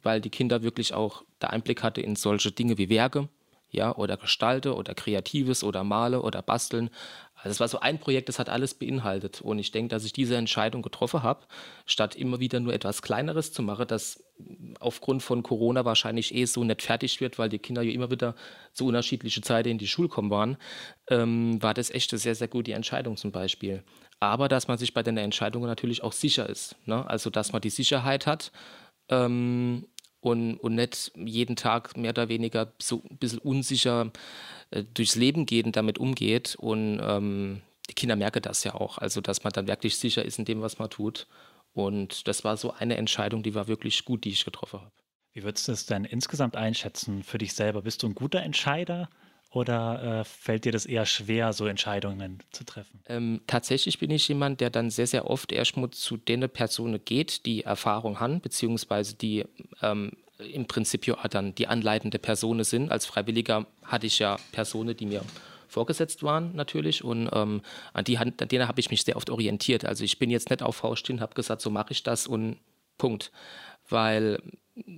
weil 0.03 0.21
die 0.21 0.29
Kinder 0.29 0.62
wirklich 0.62 0.94
auch 0.94 1.23
der 1.41 1.51
Einblick 1.51 1.83
hatte 1.83 2.01
in 2.01 2.15
solche 2.15 2.51
Dinge 2.51 2.77
wie 2.77 2.89
Werke, 2.89 3.29
ja, 3.71 3.95
oder 3.95 4.17
Gestalte 4.17 4.75
oder 4.75 4.94
Kreatives 4.94 5.63
oder 5.63 5.83
Male 5.83 6.21
oder 6.21 6.41
Basteln. 6.41 6.89
Also 7.45 7.53
es 7.53 7.59
war 7.59 7.68
so 7.68 7.80
ein 7.80 8.00
Projekt, 8.00 8.27
das 8.27 8.39
hat 8.39 8.50
alles 8.50 8.74
beinhaltet. 8.74 9.39
Und 9.39 9.59
ich 9.59 9.71
denke, 9.71 9.89
dass 9.89 10.03
ich 10.03 10.13
diese 10.13 10.36
Entscheidung 10.36 10.81
getroffen 10.81 11.21
habe, 11.21 11.45
statt 11.86 12.15
immer 12.15 12.39
wieder 12.39 12.59
nur 12.59 12.74
etwas 12.74 13.03
Kleineres 13.03 13.53
zu 13.53 13.62
machen, 13.62 13.86
das 13.88 14.24
aufgrund 14.80 15.21
von 15.21 15.44
Corona 15.44 15.86
wahrscheinlich 15.86 16.33
eh 16.33 16.45
so 16.45 16.63
nicht 16.63 16.81
fertig 16.81 17.21
wird, 17.21 17.38
weil 17.38 17.50
die 17.50 17.59
Kinder 17.59 17.83
ja 17.83 17.92
immer 17.92 18.09
wieder 18.09 18.33
zu 18.74 18.88
unterschiedlichen 18.88 19.44
Zeiten 19.44 19.69
in 19.69 19.77
die 19.77 19.88
Schule 19.88 20.09
kommen 20.09 20.31
waren, 20.31 20.57
ähm, 21.07 21.62
war 21.62 21.75
das 21.75 21.92
echt 21.92 22.12
eine 22.12 22.19
sehr, 22.19 22.33
sehr 22.33 22.47
gute 22.47 22.74
Entscheidung 22.74 23.15
zum 23.15 23.31
Beispiel. 23.31 23.83
Aber 24.19 24.47
dass 24.47 24.68
man 24.68 24.80
sich 24.80 24.95
bei 24.95 25.03
den 25.03 25.18
Entscheidungen 25.18 25.68
natürlich 25.68 26.01
auch 26.01 26.13
sicher 26.13 26.50
ist. 26.50 26.75
Ne? 26.88 27.07
Also 27.07 27.30
dass 27.30 27.53
man 27.53 27.62
die 27.62 27.69
Sicherheit 27.69 28.25
hat, 28.25 28.51
ähm, 29.09 29.86
und, 30.25 30.57
und 30.57 30.74
nicht 30.74 31.12
jeden 31.16 31.56
Tag 31.56 31.95
mehr 31.95 32.10
oder 32.10 32.30
weniger 32.30 32.74
so 32.81 33.04
ein 33.10 33.18
bisschen 33.18 33.39
unsicher 33.39 34.12
äh, 34.72 34.83
durchs 34.83 35.16
Leben 35.16 35.45
geht 35.45 35.68
und 35.68 35.75
damit 35.75 36.00
umgeht. 36.00 36.56
Und 36.56 37.00
ähm, 37.01 37.62
die 37.88 37.94
Kinder 37.94 38.16
merken 38.16 38.42
das 38.42 38.63
ja 38.63 38.74
auch, 38.74 38.98
also 38.98 39.22
dass 39.22 39.44
man 39.44 39.54
dann 39.54 39.68
wirklich 39.68 39.98
sicher 39.98 40.25
ist 40.25 40.39
in 40.39 40.45
dem, 40.45 40.62
was 40.62 40.80
man 40.80 40.89
tut. 40.89 41.27
Und 41.74 42.27
das 42.27 42.44
war 42.44 42.57
so 42.57 42.72
eine 42.72 42.98
Entscheidung, 42.98 43.44
die 43.44 43.54
war 43.54 43.68
wirklich 43.68 44.04
gut, 44.04 44.24
die 44.24 44.31
ich 44.31 44.45
getroffen 44.45 44.81
habe. 44.81 44.92
Wie 45.33 45.44
würdest 45.44 45.68
du 45.68 45.74
es 45.74 45.86
denn 45.86 46.06
insgesamt 46.06 46.56
einschätzen 46.56 47.21
für 47.21 47.38
dich 47.38 47.54
selber? 47.54 47.83
Bist 47.83 48.01
du 48.01 48.07
ein 48.07 48.16
guter 48.16 48.42
Entscheider 48.42 49.10
oder 49.56 50.19
äh, 50.19 50.24
fällt 50.25 50.66
dir 50.66 50.74
das 50.74 50.86
eher 50.86 51.06
schwer, 51.06 51.54
so 51.54 51.66
Entscheidungen 51.66 52.44
zu 52.52 52.66
treffen? 52.66 53.00
Ähm, 53.07 53.42
tatsächlich 53.48 54.00
bin 54.00 54.12
ich 54.12 54.28
jemand, 54.28 54.60
der 54.60 54.69
dann 54.69 54.90
sehr, 54.90 55.07
sehr 55.07 55.30
oft 55.30 55.54
erstmal 55.54 55.92
zu 55.92 56.18
den 56.18 56.50
Personen 56.50 57.00
geht, 57.06 57.46
die 57.46 57.63
Erfahrung 57.63 58.19
haben, 58.19 58.42
beziehungsweise 58.42 59.16
die 59.16 59.46
ähm, 59.81 60.12
im 60.38 60.66
Prinzip 60.66 61.07
ja 61.07 61.16
dann 61.30 61.56
die 61.56 61.68
anleitende 61.68 62.19
Personen 62.19 62.66
sind. 62.66 62.92
Als 62.92 63.06
Freiwilliger 63.06 63.66
hatte 63.83 64.07
ich 64.07 64.19
ja 64.19 64.38
Personen, 64.52 64.97
die 64.97 65.06
mir 65.06 65.21
vorgesetzt 65.69 66.21
waren 66.24 66.54
natürlich 66.56 67.04
und 67.04 67.30
ähm, 67.31 67.62
an, 67.94 68.04
die, 68.04 68.18
an 68.18 68.33
denen 68.38 68.68
habe 68.68 68.80
ich 68.81 68.92
mich 68.92 69.04
sehr 69.04 69.16
oft 69.16 69.30
orientiert. 69.30 69.85
Also 69.85 70.04
ich 70.04 70.19
bin 70.19 70.30
jetzt 70.30 70.50
nicht 70.50 70.64
auf 70.64 70.76
Faust 70.76 71.09
habe 71.09 71.33
gesagt, 71.33 71.62
so 71.62 71.69
mache 71.69 71.94
ich 71.94 72.04
das 72.04 72.28
und 72.28 72.57
Punkt. 72.97 73.31
Weil 73.88 74.40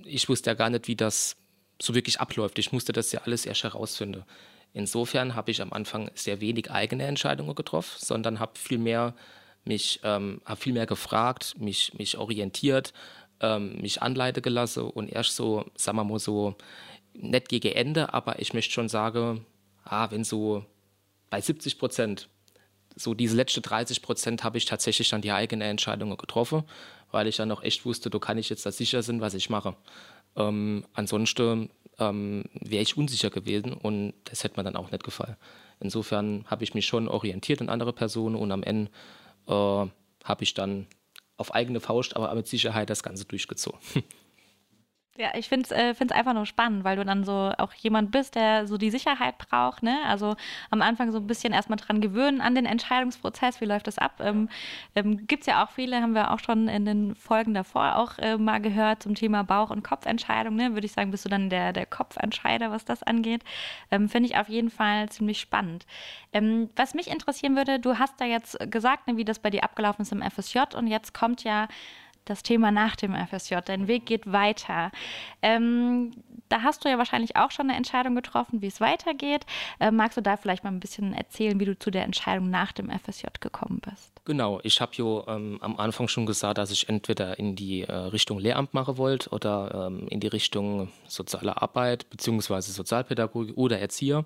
ich 0.04 0.28
wusste 0.28 0.50
ja 0.50 0.54
gar 0.54 0.70
nicht, 0.70 0.88
wie 0.88 0.96
das 0.96 1.36
so 1.80 1.94
wirklich 1.94 2.20
abläuft. 2.20 2.58
Ich 2.58 2.72
musste 2.72 2.92
das 2.92 3.12
ja 3.12 3.22
alles 3.22 3.46
erst 3.46 3.64
herausfinden. 3.64 4.24
Insofern 4.72 5.34
habe 5.34 5.50
ich 5.50 5.62
am 5.62 5.72
Anfang 5.72 6.10
sehr 6.14 6.40
wenig 6.40 6.70
eigene 6.70 7.04
Entscheidungen 7.06 7.54
getroffen, 7.54 7.96
sondern 7.98 8.40
habe 8.40 8.58
viel 8.58 8.78
mehr 8.78 9.14
mich 9.64 10.00
ähm, 10.02 10.40
hab 10.44 10.62
viel 10.62 10.72
mehr 10.72 10.86
gefragt, 10.86 11.54
mich, 11.58 11.94
mich 11.94 12.16
orientiert, 12.18 12.92
ähm, 13.40 13.80
mich 13.80 14.02
anleiten 14.02 14.42
gelassen 14.42 14.84
und 14.84 15.08
erst 15.08 15.36
so, 15.36 15.64
sagen 15.76 15.98
wir 15.98 16.04
mal 16.04 16.18
so, 16.18 16.56
nicht 17.12 17.48
gegen 17.48 17.72
Ende, 17.72 18.12
aber 18.14 18.40
ich 18.40 18.54
möchte 18.54 18.72
schon 18.72 18.88
sagen, 18.88 19.44
ah, 19.84 20.10
wenn 20.10 20.24
so 20.24 20.64
bei 21.30 21.40
70 21.40 21.78
Prozent, 21.78 22.28
so 22.96 23.14
diese 23.14 23.36
letzten 23.36 23.62
30 23.62 24.02
Prozent 24.02 24.44
habe 24.44 24.58
ich 24.58 24.64
tatsächlich 24.64 25.10
dann 25.10 25.22
die 25.22 25.32
eigene 25.32 25.64
Entscheidungen 25.64 26.16
getroffen, 26.16 26.64
weil 27.10 27.26
ich 27.26 27.36
dann 27.36 27.52
auch 27.52 27.62
echt 27.62 27.84
wusste, 27.84 28.10
da 28.10 28.18
kann 28.18 28.38
ich 28.38 28.48
jetzt 28.48 28.66
da 28.66 28.72
sicher 28.72 29.02
sein, 29.02 29.20
was 29.20 29.34
ich 29.34 29.50
mache. 29.50 29.76
Ähm, 30.38 30.84
ansonsten 30.94 31.68
ähm, 31.98 32.44
wäre 32.54 32.82
ich 32.82 32.96
unsicher 32.96 33.28
gewesen 33.28 33.72
und 33.74 34.14
das 34.24 34.44
hätte 34.44 34.58
mir 34.58 34.64
dann 34.64 34.76
auch 34.76 34.90
nicht 34.90 35.04
gefallen. 35.04 35.36
Insofern 35.80 36.44
habe 36.46 36.64
ich 36.64 36.74
mich 36.74 36.86
schon 36.86 37.08
orientiert 37.08 37.60
an 37.60 37.68
andere 37.68 37.92
Personen 37.92 38.36
und 38.36 38.50
am 38.52 38.62
Ende 38.62 38.90
äh, 39.46 39.52
habe 39.52 40.42
ich 40.42 40.54
dann 40.54 40.86
auf 41.36 41.54
eigene 41.54 41.80
Faust, 41.80 42.16
aber 42.16 42.34
mit 42.34 42.46
Sicherheit 42.46 42.90
das 42.90 43.02
Ganze 43.02 43.24
durchgezogen. 43.24 43.80
Ja, 45.20 45.32
ich 45.34 45.48
finde 45.48 45.64
es 45.64 45.72
äh, 45.72 46.14
einfach 46.14 46.32
nur 46.32 46.46
spannend, 46.46 46.84
weil 46.84 46.94
du 46.94 47.04
dann 47.04 47.24
so 47.24 47.52
auch 47.58 47.72
jemand 47.74 48.12
bist, 48.12 48.36
der 48.36 48.68
so 48.68 48.78
die 48.78 48.90
Sicherheit 48.90 49.36
braucht. 49.36 49.82
Ne? 49.82 49.98
Also 50.06 50.36
am 50.70 50.80
Anfang 50.80 51.10
so 51.10 51.18
ein 51.18 51.26
bisschen 51.26 51.52
erstmal 51.52 51.76
dran 51.76 52.00
gewöhnen 52.00 52.40
an 52.40 52.54
den 52.54 52.66
Entscheidungsprozess. 52.66 53.60
Wie 53.60 53.64
läuft 53.64 53.88
das 53.88 53.98
ab? 53.98 54.20
Ähm, 54.20 54.48
ähm, 54.94 55.26
Gibt 55.26 55.40
es 55.40 55.46
ja 55.48 55.64
auch 55.64 55.70
viele, 55.72 56.00
haben 56.00 56.14
wir 56.14 56.30
auch 56.30 56.38
schon 56.38 56.68
in 56.68 56.84
den 56.84 57.16
Folgen 57.16 57.52
davor 57.52 57.96
auch 57.96 58.16
äh, 58.18 58.38
mal 58.38 58.60
gehört 58.60 59.02
zum 59.02 59.16
Thema 59.16 59.42
Bauch- 59.42 59.70
und 59.70 59.82
Kopfentscheidung. 59.82 60.54
Ne? 60.54 60.74
Würde 60.74 60.86
ich 60.86 60.92
sagen, 60.92 61.10
bist 61.10 61.24
du 61.24 61.28
dann 61.28 61.50
der, 61.50 61.72
der 61.72 61.86
Kopfentscheider, 61.86 62.70
was 62.70 62.84
das 62.84 63.02
angeht. 63.02 63.42
Ähm, 63.90 64.08
finde 64.08 64.28
ich 64.28 64.36
auf 64.36 64.48
jeden 64.48 64.70
Fall 64.70 65.08
ziemlich 65.08 65.40
spannend. 65.40 65.84
Ähm, 66.32 66.70
was 66.76 66.94
mich 66.94 67.08
interessieren 67.08 67.56
würde, 67.56 67.80
du 67.80 67.98
hast 67.98 68.20
da 68.20 68.24
jetzt 68.24 68.56
gesagt, 68.70 69.08
ne, 69.08 69.16
wie 69.16 69.24
das 69.24 69.40
bei 69.40 69.50
dir 69.50 69.64
abgelaufen 69.64 70.02
ist 70.02 70.12
im 70.12 70.22
FSJ 70.22 70.76
und 70.76 70.86
jetzt 70.86 71.12
kommt 71.12 71.42
ja 71.42 71.66
das 72.28 72.42
Thema 72.42 72.70
nach 72.70 72.96
dem 72.96 73.14
FSJ. 73.14 73.56
Dein 73.64 73.88
Weg 73.88 74.06
geht 74.06 74.30
weiter. 74.30 74.90
Ähm, 75.42 76.12
da 76.48 76.62
hast 76.62 76.84
du 76.84 76.88
ja 76.88 76.98
wahrscheinlich 76.98 77.36
auch 77.36 77.50
schon 77.50 77.68
eine 77.68 77.76
Entscheidung 77.76 78.14
getroffen, 78.14 78.62
wie 78.62 78.66
es 78.66 78.80
weitergeht. 78.80 79.44
Äh, 79.80 79.90
magst 79.90 80.16
du 80.16 80.22
da 80.22 80.36
vielleicht 80.36 80.64
mal 80.64 80.70
ein 80.70 80.80
bisschen 80.80 81.12
erzählen, 81.12 81.60
wie 81.60 81.64
du 81.64 81.78
zu 81.78 81.90
der 81.90 82.04
Entscheidung 82.04 82.50
nach 82.50 82.72
dem 82.72 82.90
FSJ 82.90 83.26
gekommen 83.40 83.80
bist? 83.84 84.12
Genau, 84.24 84.60
ich 84.62 84.80
habe 84.80 84.92
ja 84.94 85.34
ähm, 85.34 85.58
am 85.60 85.78
Anfang 85.78 86.08
schon 86.08 86.26
gesagt, 86.26 86.58
dass 86.58 86.70
ich 86.70 86.88
entweder 86.88 87.38
in 87.38 87.56
die 87.56 87.82
äh, 87.82 87.92
Richtung 87.92 88.38
Lehramt 88.38 88.74
machen 88.74 88.98
wollte 88.98 89.30
oder 89.30 89.88
ähm, 89.88 90.06
in 90.08 90.20
die 90.20 90.26
Richtung 90.26 90.88
soziale 91.06 91.60
Arbeit 91.60 92.08
bzw. 92.10 92.60
Sozialpädagogik 92.60 93.56
oder 93.56 93.78
Erzieher. 93.78 94.24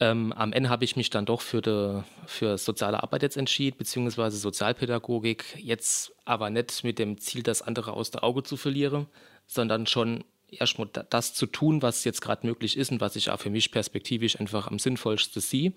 Ähm, 0.00 0.32
am 0.32 0.52
Ende 0.52 0.68
habe 0.68 0.84
ich 0.84 0.96
mich 0.96 1.10
dann 1.10 1.26
doch 1.26 1.40
für, 1.40 1.60
de, 1.60 2.02
für 2.26 2.56
soziale 2.56 3.02
Arbeit 3.02 3.22
jetzt 3.22 3.36
entschieden, 3.36 3.76
beziehungsweise 3.78 4.36
Sozialpädagogik. 4.36 5.56
Jetzt 5.58 6.12
aber 6.24 6.50
nicht 6.50 6.84
mit 6.84 6.98
dem 6.98 7.18
Ziel, 7.18 7.42
das 7.42 7.62
andere 7.62 7.92
aus 7.92 8.10
der 8.10 8.22
Auge 8.22 8.44
zu 8.44 8.56
verlieren, 8.56 9.06
sondern 9.46 9.86
schon 9.86 10.24
erstmal 10.50 10.88
das 11.10 11.34
zu 11.34 11.46
tun, 11.46 11.82
was 11.82 12.04
jetzt 12.04 12.20
gerade 12.20 12.46
möglich 12.46 12.76
ist 12.76 12.90
und 12.90 13.00
was 13.00 13.16
ich 13.16 13.30
auch 13.30 13.40
für 13.40 13.50
mich 13.50 13.70
perspektivisch 13.70 14.38
einfach 14.40 14.68
am 14.68 14.78
sinnvollsten 14.78 15.42
sehe. 15.42 15.72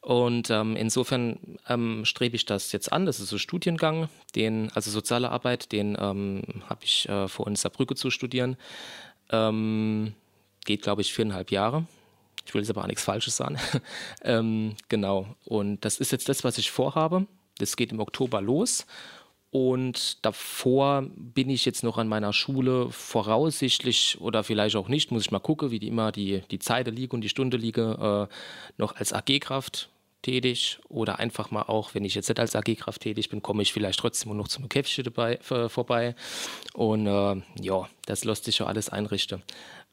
Und 0.00 0.50
ähm, 0.50 0.74
insofern 0.74 1.58
ähm, 1.68 2.04
strebe 2.04 2.36
ich 2.36 2.44
das 2.44 2.72
jetzt 2.72 2.92
an. 2.92 3.06
Das 3.06 3.20
ist 3.20 3.32
ein 3.32 3.38
Studiengang, 3.38 4.08
den, 4.34 4.70
also 4.74 4.90
soziale 4.90 5.30
Arbeit, 5.30 5.72
den 5.72 5.96
ähm, 6.00 6.42
habe 6.68 6.84
ich 6.84 7.08
äh, 7.08 7.28
vor 7.28 7.46
in 7.46 7.54
Saarbrücke 7.54 7.94
zu 7.94 8.10
studieren. 8.10 8.56
Ähm, 9.30 10.14
geht, 10.64 10.82
glaube 10.82 11.02
ich, 11.02 11.12
viereinhalb 11.12 11.50
Jahre. 11.50 11.86
Ich 12.44 12.54
will 12.54 12.62
jetzt 12.62 12.70
aber 12.70 12.82
auch 12.82 12.86
nichts 12.86 13.04
Falsches 13.04 13.36
sagen. 13.36 13.58
Ähm, 14.24 14.74
genau. 14.88 15.26
Und 15.44 15.84
das 15.84 15.98
ist 15.98 16.12
jetzt 16.12 16.28
das, 16.28 16.44
was 16.44 16.58
ich 16.58 16.70
vorhabe. 16.70 17.26
Das 17.58 17.76
geht 17.76 17.92
im 17.92 18.00
Oktober 18.00 18.40
los. 18.40 18.86
Und 19.50 20.24
davor 20.24 21.04
bin 21.14 21.50
ich 21.50 21.66
jetzt 21.66 21.82
noch 21.82 21.98
an 21.98 22.08
meiner 22.08 22.32
Schule 22.32 22.88
voraussichtlich 22.90 24.18
oder 24.18 24.44
vielleicht 24.44 24.76
auch 24.76 24.88
nicht, 24.88 25.10
muss 25.10 25.24
ich 25.26 25.30
mal 25.30 25.40
gucken, 25.40 25.70
wie 25.70 25.78
die 25.78 25.88
immer 25.88 26.10
die, 26.10 26.42
die 26.50 26.58
Zeit 26.58 26.88
liege 26.88 27.14
und 27.14 27.20
die 27.20 27.28
Stunde 27.28 27.58
liege, 27.58 28.28
äh, 28.30 28.34
noch 28.78 28.96
als 28.96 29.12
AG-Kraft 29.12 29.90
tätig 30.22 30.78
oder 30.88 31.18
einfach 31.18 31.50
mal 31.50 31.64
auch, 31.64 31.94
wenn 31.94 32.04
ich 32.06 32.14
jetzt 32.14 32.30
nicht 32.30 32.40
als 32.40 32.56
AG-Kraft 32.56 33.02
tätig 33.02 33.28
bin, 33.28 33.42
komme 33.42 33.62
ich 33.62 33.74
vielleicht 33.74 34.00
trotzdem 34.00 34.34
noch 34.34 34.48
zum 34.48 34.70
Käffchen 34.70 35.04
dabei, 35.04 35.34
äh, 35.50 35.68
vorbei. 35.68 36.14
Und 36.72 37.06
äh, 37.06 37.42
ja, 37.60 37.88
das 38.06 38.24
lässt 38.24 38.44
sich 38.44 38.60
ja 38.60 38.66
alles 38.66 38.88
einrichten. 38.88 39.42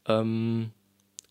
Ähm, 0.05 0.71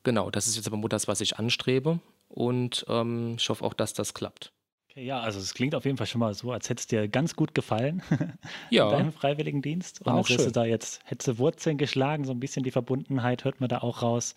genau, 0.08 0.30
das 0.30 0.46
ist 0.46 0.56
jetzt 0.56 0.66
aber 0.66 0.88
das, 0.88 1.06
was 1.06 1.20
ich 1.20 1.38
anstrebe 1.38 2.00
und 2.28 2.86
ähm, 2.88 3.34
ich 3.36 3.46
hoffe 3.50 3.62
auch, 3.62 3.74
dass 3.74 3.92
das 3.92 4.14
klappt. 4.14 4.54
Okay, 4.90 5.04
ja, 5.04 5.20
also 5.20 5.38
es 5.38 5.52
klingt 5.52 5.74
auf 5.74 5.84
jeden 5.84 5.98
Fall 5.98 6.06
schon 6.06 6.20
mal 6.20 6.32
so, 6.32 6.50
als 6.50 6.70
hätte 6.70 6.80
es 6.80 6.86
dir 6.86 7.08
ganz 7.08 7.36
gut 7.36 7.54
gefallen 7.54 8.02
ja. 8.70 8.84
in 8.86 8.90
deinem 8.90 9.12
Freiwilligendienst. 9.12 10.00
Und 10.00 10.12
auch 10.14 10.30
als 10.30 10.44
du 10.44 10.50
da 10.50 10.64
jetzt, 10.64 11.02
hättest 11.04 11.28
du 11.28 11.38
Wurzeln 11.38 11.76
geschlagen, 11.76 12.24
so 12.24 12.32
ein 12.32 12.40
bisschen 12.40 12.62
die 12.64 12.70
Verbundenheit 12.70 13.44
hört 13.44 13.60
man 13.60 13.68
da 13.68 13.78
auch 13.78 14.00
raus. 14.00 14.34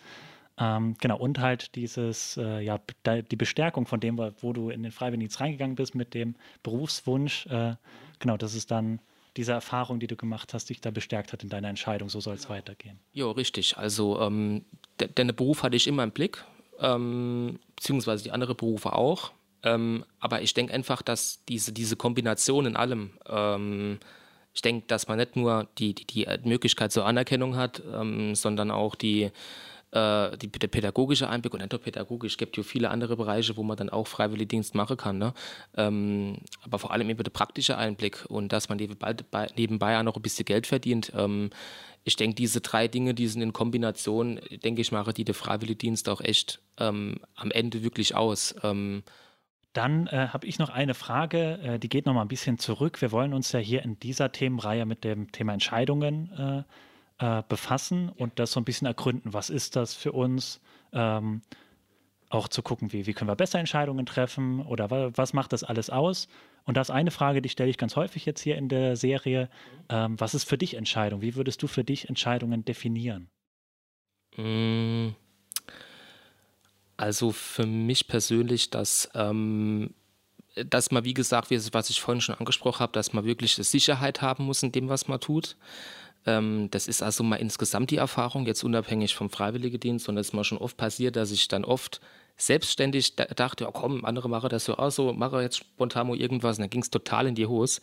Ähm, 0.58 0.94
genau, 1.00 1.16
und 1.16 1.38
halt 1.38 1.74
dieses, 1.74 2.36
äh, 2.36 2.60
ja, 2.60 2.78
die 3.06 3.36
Bestärkung 3.36 3.86
von 3.86 3.98
dem, 3.98 4.18
wo 4.18 4.52
du 4.52 4.68
in 4.68 4.82
den 4.82 4.92
Freiwilligendienst 4.92 5.40
reingegangen 5.40 5.76
bist 5.76 5.94
mit 5.94 6.12
dem 6.12 6.34
Berufswunsch. 6.62 7.46
Äh, 7.46 7.76
genau, 8.18 8.36
das 8.36 8.54
ist 8.54 8.70
dann 8.70 9.00
diese 9.36 9.52
Erfahrung, 9.52 10.00
die 10.00 10.06
du 10.06 10.16
gemacht 10.16 10.54
hast, 10.54 10.68
dich 10.68 10.80
da 10.80 10.90
bestärkt 10.90 11.32
hat 11.32 11.42
in 11.42 11.48
deiner 11.48 11.68
Entscheidung, 11.68 12.08
so 12.08 12.20
soll 12.20 12.34
es 12.34 12.48
weitergehen. 12.48 12.98
Ja, 13.12 13.30
richtig. 13.30 13.78
Also 13.78 14.20
ähm, 14.20 14.64
der, 14.98 15.24
Beruf 15.32 15.62
hatte 15.62 15.76
ich 15.76 15.86
immer 15.86 16.02
im 16.02 16.10
Blick, 16.10 16.44
ähm, 16.78 17.58
beziehungsweise 17.76 18.24
die 18.24 18.30
anderen 18.30 18.56
Berufe 18.56 18.92
auch. 18.92 19.32
Ähm, 19.62 20.04
aber 20.18 20.42
ich 20.42 20.54
denke 20.54 20.74
einfach, 20.74 21.02
dass 21.02 21.44
diese, 21.48 21.72
diese 21.72 21.96
Kombination 21.96 22.66
in 22.66 22.76
allem, 22.76 23.12
ähm, 23.28 24.00
ich 24.54 24.60
denke, 24.60 24.86
dass 24.86 25.08
man 25.08 25.18
nicht 25.18 25.36
nur 25.36 25.68
die, 25.78 25.94
die, 25.94 26.04
die 26.04 26.26
Möglichkeit 26.44 26.92
zur 26.92 27.06
Anerkennung 27.06 27.56
hat, 27.56 27.82
ähm, 27.92 28.34
sondern 28.34 28.70
auch 28.70 28.94
die, 28.94 29.30
äh, 29.92 30.36
die, 30.38 30.50
der 30.50 30.68
pädagogische 30.68 31.28
Einblick 31.28 31.52
und 31.54 31.60
nicht 31.60 31.72
nur 31.72 31.80
pädagogisch. 31.80 32.32
Es 32.32 32.38
gibt 32.38 32.56
ja 32.56 32.62
viele 32.62 32.90
andere 32.90 33.16
Bereiche, 33.16 33.56
wo 33.56 33.62
man 33.62 33.76
dann 33.76 33.90
auch 33.90 34.06
Freiwilligendienst 34.06 34.74
machen 34.74 34.96
kann. 34.96 35.18
Ne? 35.18 35.34
Ähm, 35.76 36.38
aber 36.62 36.78
vor 36.78 36.92
allem 36.92 37.08
eben 37.10 37.22
der 37.22 37.30
praktische 37.30 37.76
Einblick 37.76 38.24
und 38.28 38.52
dass 38.52 38.68
man 38.68 38.78
nebenbei, 38.78 39.14
nebenbei 39.56 39.98
auch 39.98 40.02
noch 40.02 40.16
ein 40.16 40.22
bisschen 40.22 40.44
Geld 40.44 40.66
verdient. 40.66 41.12
Ähm, 41.14 41.50
ich 42.04 42.16
denke, 42.16 42.34
diese 42.34 42.60
drei 42.60 42.88
Dinge, 42.88 43.14
die 43.14 43.28
sind 43.28 43.42
in 43.42 43.52
Kombination, 43.52 44.40
denke 44.64 44.80
ich, 44.80 44.90
machen 44.90 45.14
die 45.14 45.24
der 45.24 45.34
Freiwilligendienst 45.34 46.08
auch 46.08 46.20
echt 46.20 46.60
ähm, 46.78 47.20
am 47.36 47.50
Ende 47.50 47.82
wirklich 47.82 48.16
aus. 48.16 48.54
Ähm, 48.62 49.04
dann 49.72 50.06
äh, 50.08 50.28
habe 50.28 50.46
ich 50.46 50.58
noch 50.58 50.68
eine 50.68 50.94
Frage, 50.94 51.58
äh, 51.62 51.78
die 51.78 51.88
geht 51.88 52.06
noch 52.06 52.14
mal 52.14 52.22
ein 52.22 52.28
bisschen 52.28 52.58
zurück. 52.58 53.00
Wir 53.00 53.12
wollen 53.12 53.32
uns 53.32 53.52
ja 53.52 53.60
hier 53.60 53.82
in 53.82 53.98
dieser 53.98 54.32
Themenreihe 54.32 54.84
mit 54.84 55.04
dem 55.04 55.32
Thema 55.32 55.52
Entscheidungen 55.52 56.32
äh, 56.32 56.62
äh, 57.22 57.42
befassen 57.48 58.08
und 58.08 58.40
das 58.40 58.50
so 58.50 58.60
ein 58.60 58.64
bisschen 58.64 58.86
ergründen. 58.86 59.32
Was 59.32 59.48
ist 59.48 59.76
das 59.76 59.94
für 59.94 60.10
uns? 60.10 60.60
Ähm, 60.92 61.42
auch 62.30 62.48
zu 62.48 62.62
gucken, 62.62 62.92
wie, 62.92 63.06
wie 63.06 63.12
können 63.12 63.28
wir 63.28 63.36
besser 63.36 63.58
Entscheidungen 63.58 64.06
treffen 64.06 64.60
oder 64.60 64.90
wa 64.90 65.10
was 65.14 65.32
macht 65.32 65.52
das 65.52 65.62
alles 65.62 65.88
aus? 65.90 66.28
Und 66.64 66.76
das 66.76 66.88
ist 66.88 66.94
eine 66.94 67.10
Frage, 67.10 67.42
die 67.42 67.48
stelle 67.48 67.70
ich 67.70 67.78
ganz 67.78 67.94
häufig 67.94 68.24
jetzt 68.24 68.40
hier 68.40 68.56
in 68.56 68.68
der 68.68 68.96
Serie. 68.96 69.50
Ähm, 69.88 70.18
was 70.18 70.34
ist 70.34 70.48
für 70.48 70.58
dich 70.58 70.74
Entscheidung? 70.74 71.20
Wie 71.20 71.34
würdest 71.34 71.62
du 71.62 71.66
für 71.66 71.84
dich 71.84 72.08
Entscheidungen 72.08 72.64
definieren? 72.64 73.28
Mm. 74.36 75.10
Also 76.96 77.32
für 77.32 77.66
mich 77.66 78.08
persönlich, 78.08 78.70
dass, 78.70 79.10
ähm, 79.14 79.92
dass 80.54 80.90
man, 80.90 81.04
wie 81.04 81.14
gesagt, 81.14 81.50
was 81.50 81.90
ich 81.90 82.00
vorhin 82.00 82.20
schon 82.20 82.36
angesprochen 82.36 82.80
habe, 82.80 82.92
dass 82.92 83.12
man 83.12 83.24
wirklich 83.24 83.54
Sicherheit 83.56 84.22
haben 84.22 84.44
muss 84.44 84.62
in 84.62 84.72
dem, 84.72 84.88
was 84.88 85.08
man 85.08 85.20
tut. 85.20 85.56
Ähm, 86.26 86.68
das 86.70 86.88
ist 86.88 87.02
also 87.02 87.24
mal 87.24 87.36
insgesamt 87.36 87.90
die 87.90 87.96
Erfahrung, 87.96 88.46
jetzt 88.46 88.64
unabhängig 88.64 89.14
vom 89.14 89.30
Freiwilligendienst, 89.30 90.04
sondern 90.04 90.20
es 90.20 90.28
ist 90.28 90.34
mal 90.34 90.44
schon 90.44 90.58
oft 90.58 90.76
passiert, 90.76 91.16
dass 91.16 91.30
ich 91.30 91.48
dann 91.48 91.64
oft 91.64 92.00
selbstständig 92.36 93.16
dachte, 93.16 93.68
oh 93.68 93.72
komm, 93.72 94.04
andere 94.04 94.28
machen 94.28 94.48
das 94.48 94.64
so 94.64 94.76
auch 94.76 94.90
so, 94.90 95.12
mache 95.12 95.42
jetzt 95.42 95.58
spontan 95.58 96.08
irgendwas 96.14 96.58
und 96.58 96.62
dann 96.62 96.70
ging 96.70 96.82
es 96.82 96.90
total 96.90 97.26
in 97.26 97.34
die 97.34 97.46
Hose. 97.46 97.80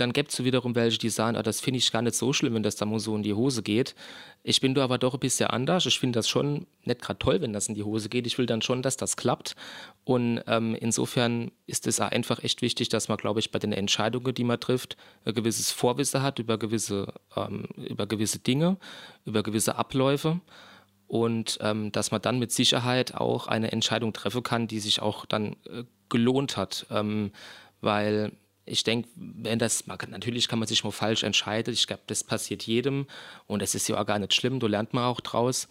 Dann 0.00 0.14
gibt 0.14 0.32
es 0.32 0.42
wiederum 0.42 0.74
welche, 0.74 0.98
die 0.98 1.10
sagen, 1.10 1.36
ah, 1.36 1.42
das 1.42 1.60
finde 1.60 1.76
ich 1.76 1.92
gar 1.92 2.00
nicht 2.00 2.14
so 2.14 2.32
schlimm, 2.32 2.54
wenn 2.54 2.62
das 2.62 2.76
da 2.76 2.86
so 2.98 3.14
in 3.14 3.22
die 3.22 3.34
Hose 3.34 3.62
geht. 3.62 3.94
Ich 4.42 4.62
bin 4.62 4.74
da 4.74 4.82
aber 4.82 4.96
doch 4.96 5.12
ein 5.12 5.20
bisschen 5.20 5.48
anders. 5.48 5.84
Ich 5.84 6.00
finde 6.00 6.18
das 6.18 6.26
schon 6.26 6.66
nicht 6.84 7.02
gerade 7.02 7.18
toll, 7.18 7.42
wenn 7.42 7.52
das 7.52 7.68
in 7.68 7.74
die 7.74 7.82
Hose 7.82 8.08
geht. 8.08 8.26
Ich 8.26 8.38
will 8.38 8.46
dann 8.46 8.62
schon, 8.62 8.80
dass 8.80 8.96
das 8.96 9.16
klappt. 9.16 9.56
Und 10.04 10.42
ähm, 10.46 10.74
insofern 10.74 11.50
ist 11.66 11.86
es 11.86 12.00
einfach 12.00 12.42
echt 12.42 12.62
wichtig, 12.62 12.88
dass 12.88 13.08
man, 13.08 13.18
glaube 13.18 13.40
ich, 13.40 13.50
bei 13.50 13.58
den 13.58 13.72
Entscheidungen, 13.72 14.32
die 14.34 14.44
man 14.44 14.58
trifft, 14.58 14.96
ein 15.26 15.34
gewisses 15.34 15.70
Vorwissen 15.70 16.22
hat 16.22 16.38
über 16.38 16.56
gewisse, 16.56 17.12
ähm, 17.36 17.66
über 17.76 18.06
gewisse 18.06 18.38
Dinge, 18.38 18.78
über 19.26 19.42
gewisse 19.42 19.76
Abläufe. 19.76 20.40
Und 21.08 21.58
ähm, 21.60 21.92
dass 21.92 22.10
man 22.10 22.22
dann 22.22 22.38
mit 22.38 22.52
Sicherheit 22.52 23.14
auch 23.16 23.48
eine 23.48 23.70
Entscheidung 23.72 24.14
treffen 24.14 24.42
kann, 24.42 24.66
die 24.66 24.80
sich 24.80 25.02
auch 25.02 25.26
dann 25.26 25.56
äh, 25.66 25.84
gelohnt 26.08 26.56
hat. 26.56 26.86
Ähm, 26.90 27.32
weil 27.82 28.32
ich 28.66 28.84
denke, 28.84 29.08
wenn 29.14 29.58
das, 29.58 29.86
natürlich 29.86 30.48
kann 30.48 30.58
man 30.58 30.68
sich 30.68 30.84
mal 30.84 30.90
falsch 30.90 31.22
entscheiden. 31.22 31.72
Ich 31.74 31.86
glaube, 31.86 32.02
das 32.06 32.24
passiert 32.24 32.62
jedem 32.62 33.06
und 33.46 33.62
es 33.62 33.74
ist 33.74 33.88
ja 33.88 34.00
auch 34.00 34.06
gar 34.06 34.18
nicht 34.18 34.34
schlimm, 34.34 34.60
da 34.60 34.66
lernt 34.66 34.94
man 34.94 35.04
auch 35.04 35.20
draus. 35.20 35.68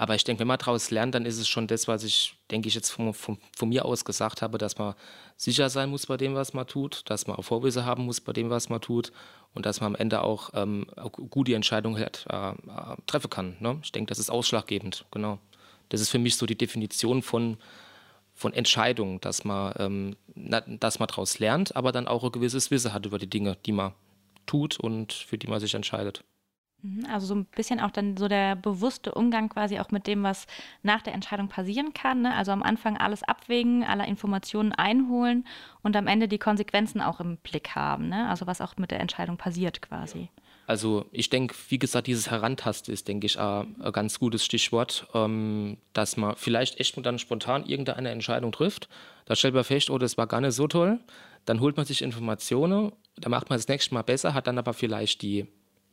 Aber 0.00 0.14
ich 0.14 0.24
denke, 0.24 0.40
wenn 0.40 0.48
man 0.48 0.56
daraus 0.56 0.90
lernt, 0.90 1.14
dann 1.14 1.26
ist 1.26 1.36
es 1.36 1.46
schon 1.46 1.66
das, 1.66 1.86
was 1.86 2.04
ich, 2.04 2.34
denke 2.50 2.68
ich, 2.68 2.74
jetzt 2.74 2.88
von, 2.88 3.12
von, 3.12 3.36
von, 3.54 3.68
mir 3.68 3.84
aus 3.84 4.06
gesagt 4.06 4.40
habe, 4.40 4.56
dass 4.56 4.78
man 4.78 4.94
sicher 5.36 5.68
sein 5.68 5.90
muss 5.90 6.06
bei 6.06 6.16
dem, 6.16 6.34
was 6.34 6.54
man 6.54 6.66
tut, 6.66 7.02
dass 7.10 7.26
man 7.26 7.36
auch 7.36 7.42
Vorwürfe 7.42 7.84
haben 7.84 8.06
muss 8.06 8.18
bei 8.18 8.32
dem, 8.32 8.48
was 8.48 8.70
man 8.70 8.80
tut 8.80 9.12
und 9.52 9.66
dass 9.66 9.82
man 9.82 9.94
am 9.94 10.00
Ende 10.00 10.22
auch, 10.22 10.50
ähm, 10.54 10.86
gute 11.12 11.54
Entscheidungen 11.54 11.98
halt, 11.98 12.24
äh, 12.30 12.54
treffen 13.06 13.28
kann. 13.28 13.56
Ne? 13.60 13.78
Ich 13.82 13.92
denke, 13.92 14.08
das 14.08 14.18
ist 14.18 14.30
ausschlaggebend, 14.30 15.04
genau. 15.10 15.38
Das 15.90 16.00
ist 16.00 16.08
für 16.08 16.18
mich 16.18 16.36
so 16.36 16.46
die 16.46 16.56
Definition 16.56 17.20
von, 17.20 17.58
von 18.40 18.54
Entscheidungen, 18.54 19.20
dass 19.20 19.44
man, 19.44 19.74
ähm, 19.78 20.16
dass 20.80 20.98
man 20.98 21.08
daraus 21.08 21.38
lernt, 21.38 21.76
aber 21.76 21.92
dann 21.92 22.08
auch 22.08 22.24
ein 22.24 22.32
gewisses 22.32 22.70
Wissen 22.70 22.94
hat 22.94 23.04
über 23.04 23.18
die 23.18 23.28
Dinge, 23.28 23.58
die 23.66 23.72
man 23.72 23.92
tut 24.46 24.80
und 24.80 25.12
für 25.12 25.36
die 25.36 25.46
man 25.46 25.60
sich 25.60 25.74
entscheidet. 25.74 26.24
Mhm, 26.82 27.04
also 27.12 27.26
so 27.26 27.34
ein 27.34 27.44
bisschen 27.44 27.80
auch 27.80 27.90
dann 27.90 28.16
so 28.16 28.28
der 28.28 28.56
bewusste 28.56 29.12
Umgang 29.12 29.50
quasi 29.50 29.78
auch 29.78 29.90
mit 29.90 30.06
dem, 30.06 30.22
was 30.22 30.46
nach 30.82 31.02
der 31.02 31.12
Entscheidung 31.12 31.48
passieren 31.48 31.92
kann. 31.92 32.22
Ne? 32.22 32.34
Also 32.34 32.52
am 32.52 32.62
Anfang 32.62 32.96
alles 32.96 33.22
abwägen, 33.22 33.84
alle 33.84 34.06
Informationen 34.06 34.72
einholen 34.72 35.46
und 35.82 35.94
am 35.94 36.06
Ende 36.06 36.26
die 36.26 36.38
Konsequenzen 36.38 37.02
auch 37.02 37.20
im 37.20 37.36
Blick 37.36 37.74
haben. 37.74 38.08
Ne? 38.08 38.26
Also 38.30 38.46
was 38.46 38.62
auch 38.62 38.78
mit 38.78 38.90
der 38.90 39.00
Entscheidung 39.00 39.36
passiert 39.36 39.82
quasi. 39.82 40.30
Also 40.70 41.04
ich 41.10 41.30
denke, 41.30 41.56
wie 41.68 41.80
gesagt, 41.80 42.06
dieses 42.06 42.30
Herantasten 42.30 42.94
ist, 42.94 43.08
denke 43.08 43.26
ich, 43.26 43.40
ein 43.40 43.74
ganz 43.90 44.20
gutes 44.20 44.44
Stichwort, 44.44 45.04
ähm, 45.14 45.78
dass 45.94 46.16
man 46.16 46.36
vielleicht 46.36 46.78
echt 46.78 46.96
dann 47.04 47.18
spontan 47.18 47.66
irgendeine 47.66 48.10
Entscheidung 48.10 48.52
trifft. 48.52 48.88
Da 49.24 49.34
stellt 49.34 49.54
man 49.54 49.64
fest, 49.64 49.90
oh, 49.90 49.98
das 49.98 50.16
war 50.16 50.28
gar 50.28 50.40
nicht 50.40 50.54
so 50.54 50.68
toll. 50.68 51.00
Dann 51.44 51.58
holt 51.58 51.76
man 51.76 51.86
sich 51.86 52.02
Informationen, 52.02 52.92
da 53.16 53.28
macht 53.28 53.50
man 53.50 53.58
das 53.58 53.66
nächste 53.66 53.94
Mal 53.94 54.02
besser, 54.02 54.32
hat 54.32 54.46
dann 54.46 54.58
aber 54.58 54.72
vielleicht 54.72 55.22
die 55.22 55.48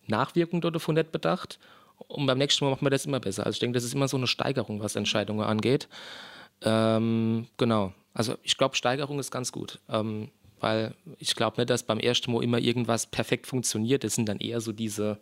Nachwirkung 0.05 0.61
davon 0.61 0.93
nicht 0.93 1.11
bedacht. 1.11 1.57
Und 1.97 2.27
beim 2.27 2.37
nächsten 2.37 2.63
Mal 2.63 2.69
macht 2.69 2.83
man 2.83 2.91
das 2.91 3.07
immer 3.07 3.19
besser. 3.19 3.47
Also 3.47 3.55
ich 3.55 3.59
denke, 3.59 3.77
das 3.77 3.83
ist 3.83 3.95
immer 3.95 4.07
so 4.07 4.17
eine 4.17 4.27
Steigerung, 4.27 4.79
was 4.79 4.95
Entscheidungen 4.95 5.41
angeht. 5.41 5.87
Ähm, 6.61 7.47
genau. 7.57 7.93
Also 8.13 8.35
ich 8.43 8.59
glaube, 8.59 8.75
Steigerung 8.75 9.17
ist 9.17 9.31
ganz 9.31 9.51
gut. 9.51 9.79
Ähm, 9.89 10.29
weil 10.59 10.93
ich 11.17 11.35
glaube 11.35 11.57
nicht, 11.57 11.69
dass 11.69 11.83
beim 11.83 11.99
ersten 11.99 12.31
Mal 12.31 12.43
immer 12.43 12.59
irgendwas 12.59 13.07
perfekt 13.07 13.47
funktioniert. 13.47 14.03
Das 14.03 14.15
sind 14.15 14.27
dann 14.29 14.39
eher 14.39 14.61
so 14.61 14.71
diese 14.71 15.19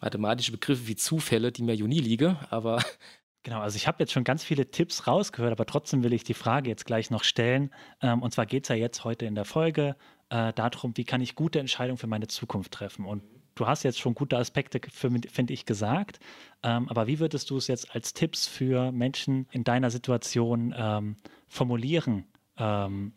mathematischen 0.00 0.52
Begriffe 0.52 0.86
wie 0.86 0.96
Zufälle, 0.96 1.52
die 1.52 1.62
mir 1.62 1.74
ja 1.74 1.86
nie 1.86 2.00
liegen, 2.00 2.36
aber 2.50 2.82
Genau, 3.46 3.60
also 3.60 3.76
ich 3.76 3.86
habe 3.86 3.98
jetzt 4.00 4.10
schon 4.10 4.24
ganz 4.24 4.42
viele 4.42 4.72
Tipps 4.72 5.06
rausgehört, 5.06 5.52
aber 5.52 5.66
trotzdem 5.66 6.02
will 6.02 6.12
ich 6.12 6.24
die 6.24 6.34
Frage 6.34 6.68
jetzt 6.68 6.84
gleich 6.84 7.12
noch 7.12 7.22
stellen. 7.22 7.70
Ähm, 8.02 8.20
und 8.20 8.34
zwar 8.34 8.44
geht 8.44 8.64
es 8.64 8.70
ja 8.70 8.74
jetzt 8.74 9.04
heute 9.04 9.24
in 9.24 9.36
der 9.36 9.44
Folge 9.44 9.94
äh, 10.30 10.52
darum, 10.52 10.96
wie 10.96 11.04
kann 11.04 11.20
ich 11.20 11.36
gute 11.36 11.60
Entscheidungen 11.60 11.96
für 11.96 12.08
meine 12.08 12.26
Zukunft 12.26 12.72
treffen. 12.72 13.04
Und 13.04 13.22
du 13.54 13.68
hast 13.68 13.84
jetzt 13.84 14.00
schon 14.00 14.16
gute 14.16 14.36
Aspekte, 14.36 14.80
finde 14.90 15.52
ich, 15.54 15.64
gesagt. 15.64 16.18
Ähm, 16.64 16.88
aber 16.88 17.06
wie 17.06 17.20
würdest 17.20 17.48
du 17.50 17.56
es 17.56 17.68
jetzt 17.68 17.94
als 17.94 18.14
Tipps 18.14 18.48
für 18.48 18.90
Menschen 18.90 19.46
in 19.52 19.62
deiner 19.62 19.90
Situation 19.92 20.74
ähm, 20.76 21.14
formulieren, 21.46 22.24
ähm. 22.58 23.12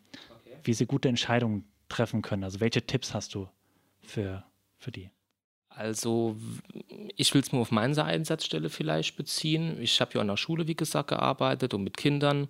Wie 0.64 0.74
sie 0.74 0.86
gute 0.86 1.08
Entscheidungen 1.08 1.64
treffen 1.88 2.22
können? 2.22 2.44
Also 2.44 2.60
welche 2.60 2.86
Tipps 2.86 3.14
hast 3.14 3.34
du 3.34 3.48
für, 4.02 4.44
für 4.78 4.90
die? 4.90 5.10
Also 5.68 6.36
ich 7.16 7.32
will 7.32 7.42
es 7.42 7.52
nur 7.52 7.62
auf 7.62 7.70
meine 7.70 8.04
Einsatzstelle 8.04 8.70
vielleicht 8.70 9.16
beziehen. 9.16 9.80
Ich 9.80 10.00
habe 10.00 10.14
ja 10.14 10.20
an 10.20 10.26
der 10.26 10.36
Schule, 10.36 10.66
wie 10.66 10.74
gesagt, 10.74 11.10
gearbeitet 11.10 11.74
und 11.74 11.84
mit 11.84 11.96
Kindern. 11.96 12.48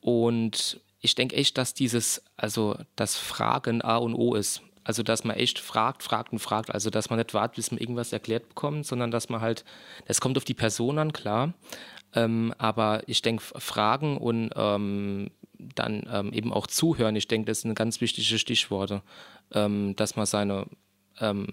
Und 0.00 0.80
ich 1.00 1.14
denke 1.14 1.36
echt, 1.36 1.58
dass 1.58 1.74
dieses, 1.74 2.24
also 2.36 2.76
das 2.96 3.16
Fragen 3.16 3.82
A 3.82 3.98
und 3.98 4.14
O 4.14 4.34
ist. 4.34 4.62
Also, 4.82 5.02
dass 5.02 5.24
man 5.24 5.36
echt 5.36 5.58
fragt, 5.58 6.02
fragt 6.02 6.32
und 6.32 6.40
fragt. 6.40 6.70
Also, 6.70 6.90
dass 6.90 7.08
man 7.08 7.18
nicht 7.18 7.32
wartet, 7.32 7.56
bis 7.56 7.70
man 7.70 7.80
irgendwas 7.80 8.12
erklärt 8.12 8.50
bekommt, 8.50 8.86
sondern 8.86 9.10
dass 9.10 9.30
man 9.30 9.40
halt, 9.40 9.64
das 10.06 10.20
kommt 10.20 10.36
auf 10.36 10.44
die 10.44 10.54
Person 10.54 10.98
an, 10.98 11.12
klar. 11.12 11.54
Ähm, 12.14 12.54
aber 12.58 13.02
ich 13.06 13.22
denke, 13.22 13.42
Fragen 13.42 14.18
und 14.18 14.50
ähm, 14.54 15.30
dann 15.58 16.06
ähm, 16.10 16.32
eben 16.32 16.52
auch 16.52 16.66
zuhören, 16.66 17.16
ich 17.16 17.28
denke, 17.28 17.46
das 17.46 17.62
sind 17.62 17.74
ganz 17.74 18.00
wichtige 18.00 18.38
Stichworte. 18.38 19.02
Ähm, 19.52 19.94
dass 19.96 20.16
man 20.16 20.26
seine 20.26 20.66
ähm, 21.20 21.46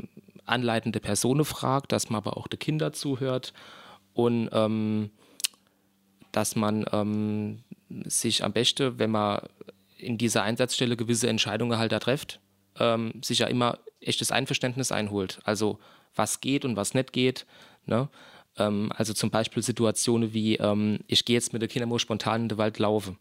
anleitende 0.45 0.99
Person 0.99 1.43
fragt, 1.45 1.91
dass 1.91 2.09
man 2.09 2.17
aber 2.17 2.37
auch 2.37 2.47
die 2.47 2.57
Kinder 2.57 2.93
zuhört 2.93 3.53
und 4.13 4.49
ähm, 4.51 5.11
dass 6.31 6.55
man 6.55 6.85
sich 8.05 8.43
am 8.45 8.53
besten, 8.53 8.97
wenn 8.99 9.11
man 9.11 9.41
in 9.97 10.17
dieser 10.17 10.43
Einsatzstelle 10.43 10.95
gewisse 10.95 11.27
Entscheidungen 11.27 11.77
halt 11.77 11.91
da 11.91 11.99
trifft, 11.99 12.39
ähm, 12.79 13.13
sich 13.21 13.39
ja 13.39 13.47
immer 13.47 13.79
echtes 13.99 14.31
Einverständnis 14.31 14.91
einholt. 14.91 15.39
Also 15.43 15.79
was 16.15 16.41
geht 16.41 16.65
und 16.65 16.75
was 16.75 16.93
nicht 16.93 17.13
geht. 17.13 17.45
Ne? 17.85 18.09
Ähm, 18.57 18.91
also 18.95 19.13
zum 19.13 19.29
Beispiel 19.29 19.63
Situationen 19.63 20.33
wie, 20.33 20.55
ähm, 20.55 20.99
ich 21.07 21.25
gehe 21.25 21.35
jetzt 21.35 21.53
mit 21.53 21.61
der 21.61 21.69
Kinder 21.69 21.99
spontan 21.99 22.43
in 22.43 22.49
den 22.49 22.57
Wald 22.57 22.79
laufen. 22.79 23.17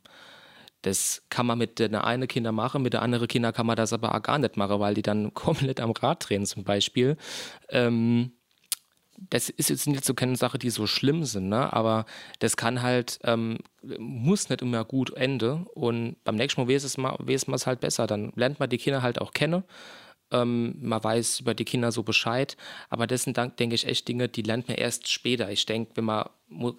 Das 0.83 1.23
kann 1.29 1.47
man 1.47 1.59
mit 1.59 1.79
der 1.79 2.05
einen 2.05 2.29
Kinder 2.29 2.53
machen, 2.53 2.83
mit 2.83 2.95
der 2.95 3.03
anderen 3.03 3.29
Kinder 3.29 3.53
kann 3.53 3.67
man 3.67 3.77
das 3.77 3.93
aber 3.93 4.15
auch 4.15 4.23
gar 4.23 4.39
nicht 4.39 4.57
machen, 4.57 4.81
weil 4.81 4.95
die 4.95 5.03
dann 5.03 5.35
komplett 5.35 5.81
am 5.81 5.91
Rad 5.93 6.29
drehen 6.29 6.47
zum 6.47 6.65
Beispiel. 6.65 7.17
Ähm, 7.69 8.33
das 9.29 9.51
ist 9.51 9.69
jetzt 9.69 9.87
nicht 9.87 10.05
so 10.05 10.15
keine 10.15 10.37
Sache, 10.37 10.59
die 10.59 10.71
so 10.71 10.87
schlimm 10.87 11.25
sind, 11.25 11.49
ne? 11.49 11.73
aber 11.73 12.07
das 12.39 12.57
kann 12.57 12.81
halt, 12.81 13.19
ähm, 13.25 13.59
muss 13.99 14.49
nicht 14.49 14.63
immer 14.63 14.85
gut 14.85 15.13
enden 15.15 15.67
und 15.75 16.17
beim 16.25 16.37
nächsten 16.37 16.63
Mal 16.63 16.69
weiß 16.69 16.85
es 16.85 16.97
man 16.97 17.55
es 17.55 17.67
halt 17.67 17.81
besser. 17.81 18.07
Dann 18.07 18.33
lernt 18.35 18.61
man 18.61 18.71
die 18.71 18.79
Kinder 18.79 19.03
halt 19.03 19.21
auch 19.21 19.33
kennen. 19.33 19.65
Ähm, 20.33 20.77
man 20.81 21.03
weiß 21.03 21.41
über 21.41 21.55
die 21.55 21.65
Kinder 21.65 21.93
so 21.93 22.03
Bescheid, 22.03 22.57
aber 22.89 23.07
das 23.07 23.25
sind, 23.25 23.37
denke 23.37 23.75
ich, 23.75 23.87
echt 23.87 24.09
Dinge, 24.09 24.29
die 24.29 24.43
lernt 24.43 24.69
man 24.69 24.77
erst 24.77 25.09
später. 25.09 25.51
Ich 25.51 25.67
denke, 25.67 25.93
wenn 25.97 26.05
man 26.05 26.31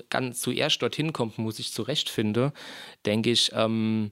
ganz 0.09 0.41
zuerst 0.41 0.81
dorthin 0.81 1.13
kommt, 1.13 1.37
muss 1.37 1.59
ich 1.59 1.71
zurechtfinden, 1.71 2.51
denke 3.05 3.31
ich, 3.31 3.51
ähm, 3.53 4.11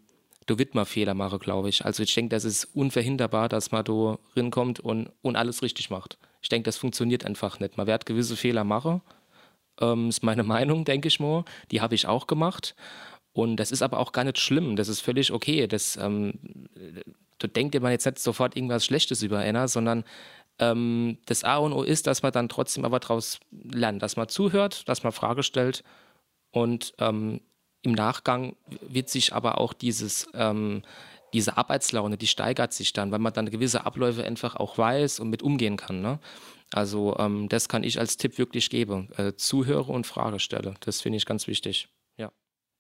du 0.50 0.58
wird 0.58 0.75
mal 0.75 0.86
Fehler 0.86 1.13
machen, 1.13 1.39
glaube 1.39 1.70
ich. 1.70 1.86
Also 1.86 2.04
ich 2.04 2.13
denke, 2.13 2.30
das 2.36 2.44
ist 2.44 2.66
unverhinderbar, 2.74 3.50
dass 3.50 3.72
man 3.72 3.84
da 3.84 4.18
rinkommt 4.36 4.80
und, 4.80 5.12
und 5.22 5.36
alles 5.36 5.62
richtig 5.62 5.89
macht. 5.89 6.18
Ich 6.42 6.50
denke, 6.50 6.66
das 6.66 6.78
funktioniert 6.78 7.25
einfach 7.25 7.60
nicht. 7.60 7.78
Man 7.78 7.88
wird 7.88 8.06
gewisse 8.06 8.36
Fehler 8.36 8.63
machen. 8.63 9.01
Ähm, 9.80 10.10
ist 10.10 10.24
meine 10.24 10.44
Meinung, 10.56 10.86
denke 10.86 11.08
ich 11.08 11.20
mal. 11.20 11.45
Die 11.72 11.82
habe 11.82 11.95
ich 11.95 12.08
auch 12.08 12.28
gemacht. 12.28 12.76
Und 13.32 13.58
das 13.58 13.72
ist 13.72 13.82
aber 13.82 14.00
auch 14.00 14.12
gar 14.12 14.24
nicht 14.24 14.39
schlimm. 14.39 14.76
Das 14.76 14.88
ist 14.88 15.02
völlig 15.02 15.32
okay. 15.32 15.67
Das, 15.67 15.98
ähm, 15.98 16.34
da 17.38 17.48
denkt 17.48 17.80
man 17.80 17.91
jetzt 17.91 18.06
nicht 18.06 18.19
sofort 18.19 18.56
irgendwas 18.56 18.86
Schlechtes 18.86 19.22
über 19.22 19.39
einer, 19.39 19.67
sondern 19.67 20.04
ähm, 20.60 21.17
das 21.26 21.43
A 21.43 21.58
und 21.58 21.74
O 21.74 21.84
ist, 21.84 22.08
dass 22.08 22.22
man 22.22 22.32
dann 22.32 22.50
trotzdem 22.50 22.86
aber 22.86 23.00
daraus 23.00 23.39
lernt, 23.52 24.02
dass 24.02 24.15
man 24.15 24.28
zuhört, 24.28 24.88
dass 24.88 25.04
man 25.04 25.12
Frage 25.12 25.43
stellt 25.43 25.84
und 26.52 26.93
ähm, 27.00 27.41
im 27.82 27.93
Nachgang 27.93 28.56
wird 28.82 29.10
sich 29.10 29.34
aber 29.34 29.60
auch 29.60 29.74
dieses, 29.74 30.28
ähm, 30.34 30.82
diese 31.34 31.58
Arbeitslaune, 31.58 32.17
die 32.17 32.28
steigert 32.28 32.74
sich 32.74 32.93
dann, 32.93 33.12
weil 33.12 33.19
man 33.19 33.34
dann 33.34 33.50
gewisse 33.50 33.86
Abläufe 33.86 34.24
einfach 34.24 34.56
auch 34.56 34.78
weiß 34.78 35.19
und 35.19 35.30
mit 35.30 35.43
umgehen 35.43 35.78
kann. 35.78 36.02
Ne? 36.02 36.19
Also 36.72 37.15
ähm, 37.17 37.48
das 37.50 37.69
kann 37.69 37.84
ich 37.84 38.00
als 38.00 38.17
Tipp 38.17 38.38
wirklich 38.38 38.69
geben. 38.69 39.10
Äh, 39.15 39.34
zuhöre 39.36 39.91
und 39.91 40.08
Frage 40.08 40.39
stelle. 40.39 40.74
Das 40.82 41.02
finde 41.02 41.17
ich 41.17 41.26
ganz 41.26 41.48
wichtig. 41.48 41.88
Ja. 42.17 42.32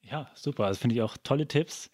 Ja, 0.01 0.29
super. 0.35 0.67
Das 0.67 0.79
finde 0.79 0.95
ich 0.95 1.01
auch 1.01 1.17
tolle 1.23 1.47
Tipps. 1.47 1.89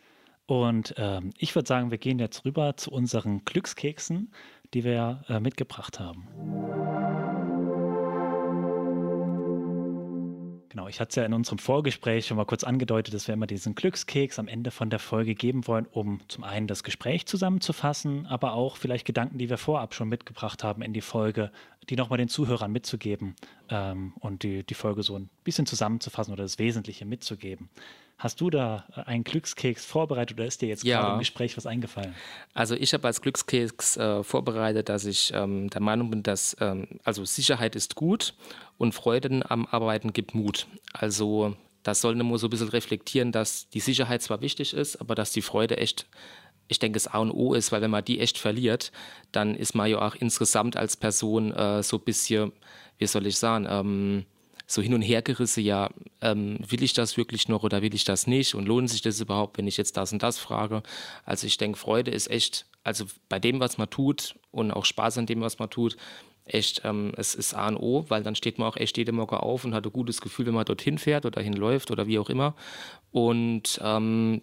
Und 0.47 0.93
ähm, 0.97 1.31
ich 1.37 1.55
würde 1.55 1.67
sagen, 1.67 1.91
wir 1.91 1.97
gehen 1.97 2.19
jetzt 2.19 2.45
rüber 2.45 2.77
zu 2.77 2.91
unseren 2.91 3.43
Glückskeksen, 3.45 4.31
die 4.73 4.83
wir 4.83 5.23
äh, 5.27 5.39
mitgebracht 5.39 5.99
haben. 5.99 6.27
Genau, 10.75 10.89
ich 10.89 10.99
hatte 10.99 11.09
es 11.11 11.15
ja 11.15 11.23
in 11.23 11.31
unserem 11.31 11.57
Vorgespräch 11.57 12.25
schon 12.25 12.35
mal 12.35 12.45
kurz 12.45 12.65
angedeutet, 12.65 13.13
dass 13.13 13.29
wir 13.29 13.33
immer 13.33 13.47
diesen 13.47 13.75
Glückskeks 13.75 14.39
am 14.39 14.49
Ende 14.49 14.71
von 14.71 14.89
der 14.89 14.99
Folge 14.99 15.33
geben 15.33 15.67
wollen, 15.67 15.87
um 15.89 16.19
zum 16.27 16.43
einen 16.43 16.67
das 16.67 16.83
Gespräch 16.83 17.25
zusammenzufassen, 17.27 18.25
aber 18.25 18.51
auch 18.51 18.75
vielleicht 18.75 19.05
Gedanken, 19.05 19.37
die 19.37 19.49
wir 19.49 19.57
vorab 19.57 19.93
schon 19.93 20.09
mitgebracht 20.09 20.65
haben 20.65 20.81
in 20.81 20.91
die 20.91 20.99
Folge, 20.99 21.49
die 21.89 21.95
nochmal 21.95 22.17
den 22.17 22.27
Zuhörern 22.27 22.73
mitzugeben 22.73 23.35
ähm, 23.69 24.15
und 24.19 24.43
die, 24.43 24.65
die 24.65 24.73
Folge 24.73 25.01
so 25.01 25.17
ein 25.17 25.29
bisschen 25.45 25.65
zusammenzufassen 25.65 26.33
oder 26.33 26.43
das 26.43 26.59
Wesentliche 26.59 27.05
mitzugeben. 27.05 27.69
Hast 28.17 28.39
du 28.39 28.49
da 28.49 28.85
äh, 28.95 29.01
einen 29.01 29.23
Glückskeks 29.23 29.85
vorbereitet 29.85 30.37
oder 30.37 30.47
ist 30.47 30.61
dir 30.61 30.69
jetzt 30.69 30.83
ja. 30.83 31.01
gerade 31.01 31.13
im 31.13 31.19
Gespräch 31.19 31.57
was 31.57 31.65
eingefallen? 31.65 32.15
Also 32.53 32.75
ich 32.75 32.93
habe 32.93 33.05
als 33.07 33.21
Glückskeks 33.21 33.97
äh, 33.97 34.23
vorbereitet, 34.23 34.89
dass 34.89 35.05
ich 35.05 35.31
ähm, 35.33 35.69
der 35.69 35.81
Meinung 35.81 36.09
bin, 36.09 36.23
dass 36.23 36.55
ähm, 36.59 36.87
also 37.03 37.25
Sicherheit 37.25 37.75
ist 37.75 37.95
gut 37.95 38.33
und 38.77 38.93
Freude 38.93 39.43
am 39.49 39.65
Arbeiten 39.65 40.13
gibt 40.13 40.33
Mut. 40.33 40.67
Also 40.93 41.55
das 41.83 42.01
soll 42.01 42.15
nur 42.15 42.39
so 42.39 42.47
ein 42.47 42.49
bisschen 42.49 42.69
reflektieren, 42.69 43.31
dass 43.31 43.69
die 43.69 43.79
Sicherheit 43.79 44.21
zwar 44.21 44.41
wichtig 44.41 44.73
ist, 44.73 44.95
aber 44.95 45.13
dass 45.13 45.31
die 45.31 45.41
Freude 45.41 45.77
echt 45.77 46.07
ich 46.67 46.79
denke, 46.79 46.97
das 46.97 47.07
A 47.07 47.19
und 47.19 47.31
O 47.31 47.53
ist, 47.53 47.71
weil 47.71 47.81
wenn 47.81 47.91
man 47.91 48.03
die 48.03 48.19
echt 48.19 48.37
verliert, 48.37 48.91
dann 49.31 49.55
ist 49.55 49.75
man 49.75 49.89
ja 49.89 50.01
auch 50.01 50.15
insgesamt 50.15 50.77
als 50.77 50.97
Person 50.97 51.51
äh, 51.53 51.83
so 51.83 51.97
ein 51.97 52.03
bisschen, 52.03 52.53
wie 52.97 53.05
soll 53.05 53.27
ich 53.27 53.37
sagen, 53.37 53.67
ähm, 53.69 54.25
so 54.67 54.81
hin 54.81 54.93
und 54.93 55.01
her 55.01 55.21
gerissen, 55.21 55.63
ja, 55.63 55.89
ähm, 56.21 56.57
will 56.67 56.83
ich 56.83 56.93
das 56.93 57.17
wirklich 57.17 57.47
noch 57.47 57.63
oder 57.63 57.81
will 57.81 57.93
ich 57.93 58.03
das 58.03 58.27
nicht 58.27 58.55
und 58.55 58.65
lohnt 58.65 58.89
sich 58.89 59.01
das 59.01 59.19
überhaupt, 59.19 59.57
wenn 59.57 59.67
ich 59.67 59.77
jetzt 59.77 59.97
das 59.97 60.11
und 60.11 60.23
das 60.23 60.39
frage. 60.39 60.81
Also 61.23 61.47
ich 61.47 61.57
denke, 61.57 61.77
Freude 61.77 62.11
ist 62.11 62.29
echt, 62.29 62.65
also 62.83 63.05
bei 63.29 63.39
dem, 63.39 63.59
was 63.59 63.77
man 63.77 63.89
tut 63.89 64.35
und 64.51 64.71
auch 64.71 64.85
Spaß 64.85 65.17
an 65.17 65.25
dem, 65.25 65.41
was 65.41 65.59
man 65.59 65.69
tut, 65.69 65.97
echt, 66.45 66.81
ähm, 66.83 67.13
es 67.17 67.35
ist 67.35 67.53
A 67.53 67.67
und 67.67 67.77
O, 67.77 68.05
weil 68.09 68.23
dann 68.23 68.35
steht 68.35 68.59
man 68.59 68.67
auch 68.67 68.77
echt 68.77 68.97
jede 68.97 69.11
Morgen 69.11 69.35
auf 69.35 69.65
und 69.65 69.73
hat 69.73 69.85
ein 69.85 69.93
gutes 69.93 70.21
Gefühl, 70.21 70.47
wenn 70.47 70.53
man 70.53 70.65
dorthin 70.65 70.97
fährt 70.97 71.25
oder 71.25 71.41
hinläuft 71.41 71.91
oder 71.91 72.07
wie 72.07 72.19
auch 72.19 72.29
immer. 72.29 72.55
Und 73.11 73.79
ähm, 73.83 74.41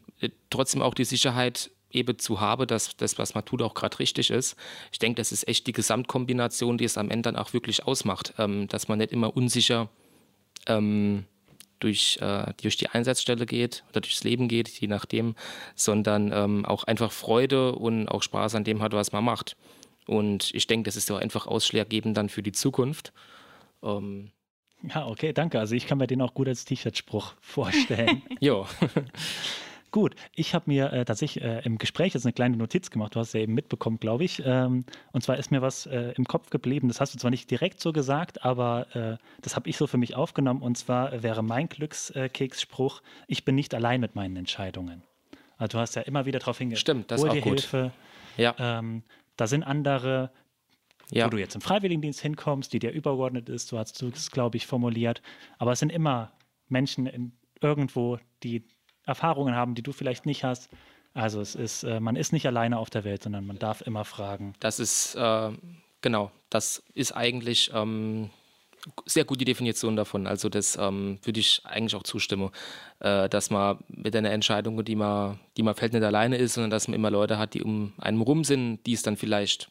trotzdem 0.51 0.83
auch 0.83 0.95
die 0.95 1.05
Sicherheit, 1.05 1.71
eben 1.93 2.19
zu 2.19 2.41
haben, 2.41 2.67
dass 2.67 2.97
das, 2.97 3.19
was 3.19 3.35
man 3.35 3.45
tut, 3.45 3.63
auch 3.63 3.75
gerade 3.75 3.99
richtig 3.99 4.31
ist. 4.31 4.57
Ich 4.93 4.99
denke, 4.99 5.21
das 5.21 5.33
ist 5.33 5.47
echt 5.47 5.67
die 5.67 5.73
Gesamtkombination, 5.73 6.79
die 6.79 6.85
es 6.85 6.99
am 6.99 7.11
Ende 7.11 7.31
dann 7.31 7.37
auch 7.37 7.53
wirklich 7.53 7.85
ausmacht, 7.85 8.35
ähm, 8.39 8.69
dass 8.69 8.89
man 8.89 8.99
nicht 8.99 9.13
immer 9.13 9.37
unsicher 9.37 9.89
ähm, 10.67 11.25
durch, 11.79 12.19
äh, 12.21 12.53
durch 12.63 12.77
die 12.77 12.89
Einsatzstelle 12.89 13.47
geht 13.47 13.85
oder 13.91 14.01
durchs 14.01 14.25
Leben 14.25 14.49
geht, 14.49 14.69
je 14.69 14.89
nachdem, 14.89 15.35
sondern 15.75 16.33
ähm, 16.33 16.65
auch 16.65 16.85
einfach 16.85 17.13
Freude 17.13 17.73
und 17.73 18.09
auch 18.09 18.23
Spaß 18.23 18.55
an 18.55 18.65
dem 18.65 18.83
hat, 18.83 18.93
was 18.93 19.13
man 19.13 19.25
macht. 19.25 19.57
Und 20.07 20.53
ich 20.55 20.67
denke, 20.67 20.89
das 20.89 20.97
ist 20.97 21.11
auch 21.11 21.19
einfach 21.19 21.47
ausschlaggebend 21.47 22.17
dann 22.17 22.29
für 22.29 22.43
die 22.43 22.53
Zukunft. 22.53 23.13
Ähm, 23.83 24.31
ja, 24.83 25.07
okay, 25.07 25.33
danke. 25.33 25.59
Also 25.59 25.75
ich 25.75 25.87
kann 25.87 25.99
mir 25.99 26.07
den 26.07 26.23
auch 26.23 26.35
gut 26.35 26.49
als 26.49 26.65
T-Shirt-Spruch 26.65 27.35
vorstellen. 27.41 28.23
ja. 28.41 28.67
Gut, 29.93 30.17
ich 30.35 30.55
habe 30.55 30.65
mir 30.69 30.91
äh, 30.91 31.05
tatsächlich 31.05 31.45
äh, 31.45 31.61
im 31.65 31.77
Gespräch 31.77 32.15
jetzt 32.15 32.25
eine 32.25 32.33
kleine 32.33 32.57
Notiz 32.57 32.91
gemacht. 32.91 33.15
Du 33.15 33.21
hast 33.21 33.35
ja 33.35 33.41
eben 33.41 33.53
mitbekommen, 33.53 34.01
glaube 34.01 34.25
ich. 34.25 34.43
Ähm, 34.45 34.87
und 35.13 35.23
zwar 35.23 35.37
ist 35.37 35.51
mir 35.51 35.61
was 35.61 35.85
äh, 35.85 36.15
im 36.17 36.27
Kopf 36.27 36.49
geblieben. 36.49 36.89
Das 36.89 36.99
hast 36.99 37.15
du 37.15 37.19
zwar 37.19 37.31
nicht 37.31 37.51
direkt 37.51 37.79
so 37.79 37.93
gesagt, 37.93 38.43
aber 38.43 38.87
äh, 38.97 39.19
das 39.43 39.55
habe 39.55 39.69
ich 39.69 39.77
so 39.77 39.87
für 39.87 39.99
mich 39.99 40.17
aufgenommen. 40.17 40.63
Und 40.63 40.79
zwar 40.79 41.23
wäre 41.23 41.43
mein 41.43 41.69
Glückskeksspruch: 41.69 43.03
Ich 43.27 43.45
bin 43.45 43.55
nicht 43.55 43.75
allein 43.75 44.01
mit 44.01 44.15
meinen 44.15 44.35
Entscheidungen. 44.37 45.03
Also 45.59 45.77
du 45.77 45.83
hast 45.83 45.95
ja 45.95 46.03
immer 46.03 46.25
wieder 46.25 46.39
darauf 46.39 46.57
hingewiesen. 46.57 46.81
Stimmt, 46.81 47.11
das 47.11 47.23
ist 47.23 47.29
auch 47.29 47.35
gut. 47.35 47.61
Hilfe. 47.61 47.93
Ja. 48.39 48.55
Ähm, 48.59 49.03
da 49.37 49.47
sind 49.47 49.63
andere, 49.63 50.31
ja. 51.11 51.27
wo 51.27 51.31
du 51.31 51.39
jetzt 51.39 51.55
im 51.55 51.61
Freiwilligendienst 51.61 52.21
hinkommst, 52.21 52.73
die 52.73 52.79
dir 52.79 52.93
übergeordnet 52.93 53.51
ist. 53.51 53.69
So 53.69 53.79
hast 53.79 54.01
du 54.01 54.09
es, 54.09 54.31
glaube 54.31 54.57
ich, 54.57 54.67
formuliert. 54.67 55.21
Aber 55.59 55.73
es 55.73 55.81
sind 55.81 55.93
immer 55.93 56.33
Menschen 56.69 57.05
in, 57.05 57.33
irgendwo, 57.61 58.19
die 58.43 58.65
Erfahrungen 59.05 59.55
haben, 59.55 59.75
die 59.75 59.83
du 59.83 59.93
vielleicht 59.93 60.27
nicht 60.27 60.45
hast, 60.45 60.71
Also 61.15 61.41
es 61.41 61.55
ist, 61.55 61.85
äh, 61.85 62.01
man 62.01 62.17
ist 62.17 62.33
nicht 62.33 62.47
alleine 62.47 62.79
auf 62.79 62.89
der 62.89 63.05
Welt, 63.05 63.23
sondern 63.23 63.47
man 63.47 63.59
darf 63.59 63.83
immer 63.83 64.05
fragen. 64.05 64.55
Das 64.61 64.79
ist, 64.79 65.15
äh, 65.15 65.51
genau, 66.01 66.31
das 66.49 66.83
ist 66.95 67.13
eigentlich 67.13 67.71
ähm, 67.75 68.31
sehr 69.05 69.25
gute 69.25 69.45
Definition 69.45 69.95
davon. 69.95 70.27
Also 70.27 70.49
das 70.49 70.77
ähm, 70.77 71.19
würde 71.23 71.41
ich 71.41 71.61
eigentlich 71.65 71.95
auch 71.95 72.03
zustimmen, 72.03 72.51
äh, 73.01 73.29
dass 73.29 73.51
man 73.51 73.79
mit 73.89 74.17
einer 74.17 74.31
Entscheidung, 74.31 74.83
die 74.85 74.97
man, 74.97 75.39
die 75.57 75.63
man 75.63 75.75
fällt, 75.75 75.93
nicht 75.93 76.03
alleine 76.03 76.37
ist, 76.37 76.55
sondern 76.55 76.71
dass 76.71 76.89
man 76.89 76.95
immer 76.95 77.11
Leute 77.11 77.39
hat, 77.39 77.55
die 77.55 77.63
um 77.63 77.93
einen 77.99 78.23
rum 78.23 78.43
sind, 78.43 78.81
die 78.87 78.95
es 78.95 79.03
dann 79.03 79.17
vielleicht 79.19 79.71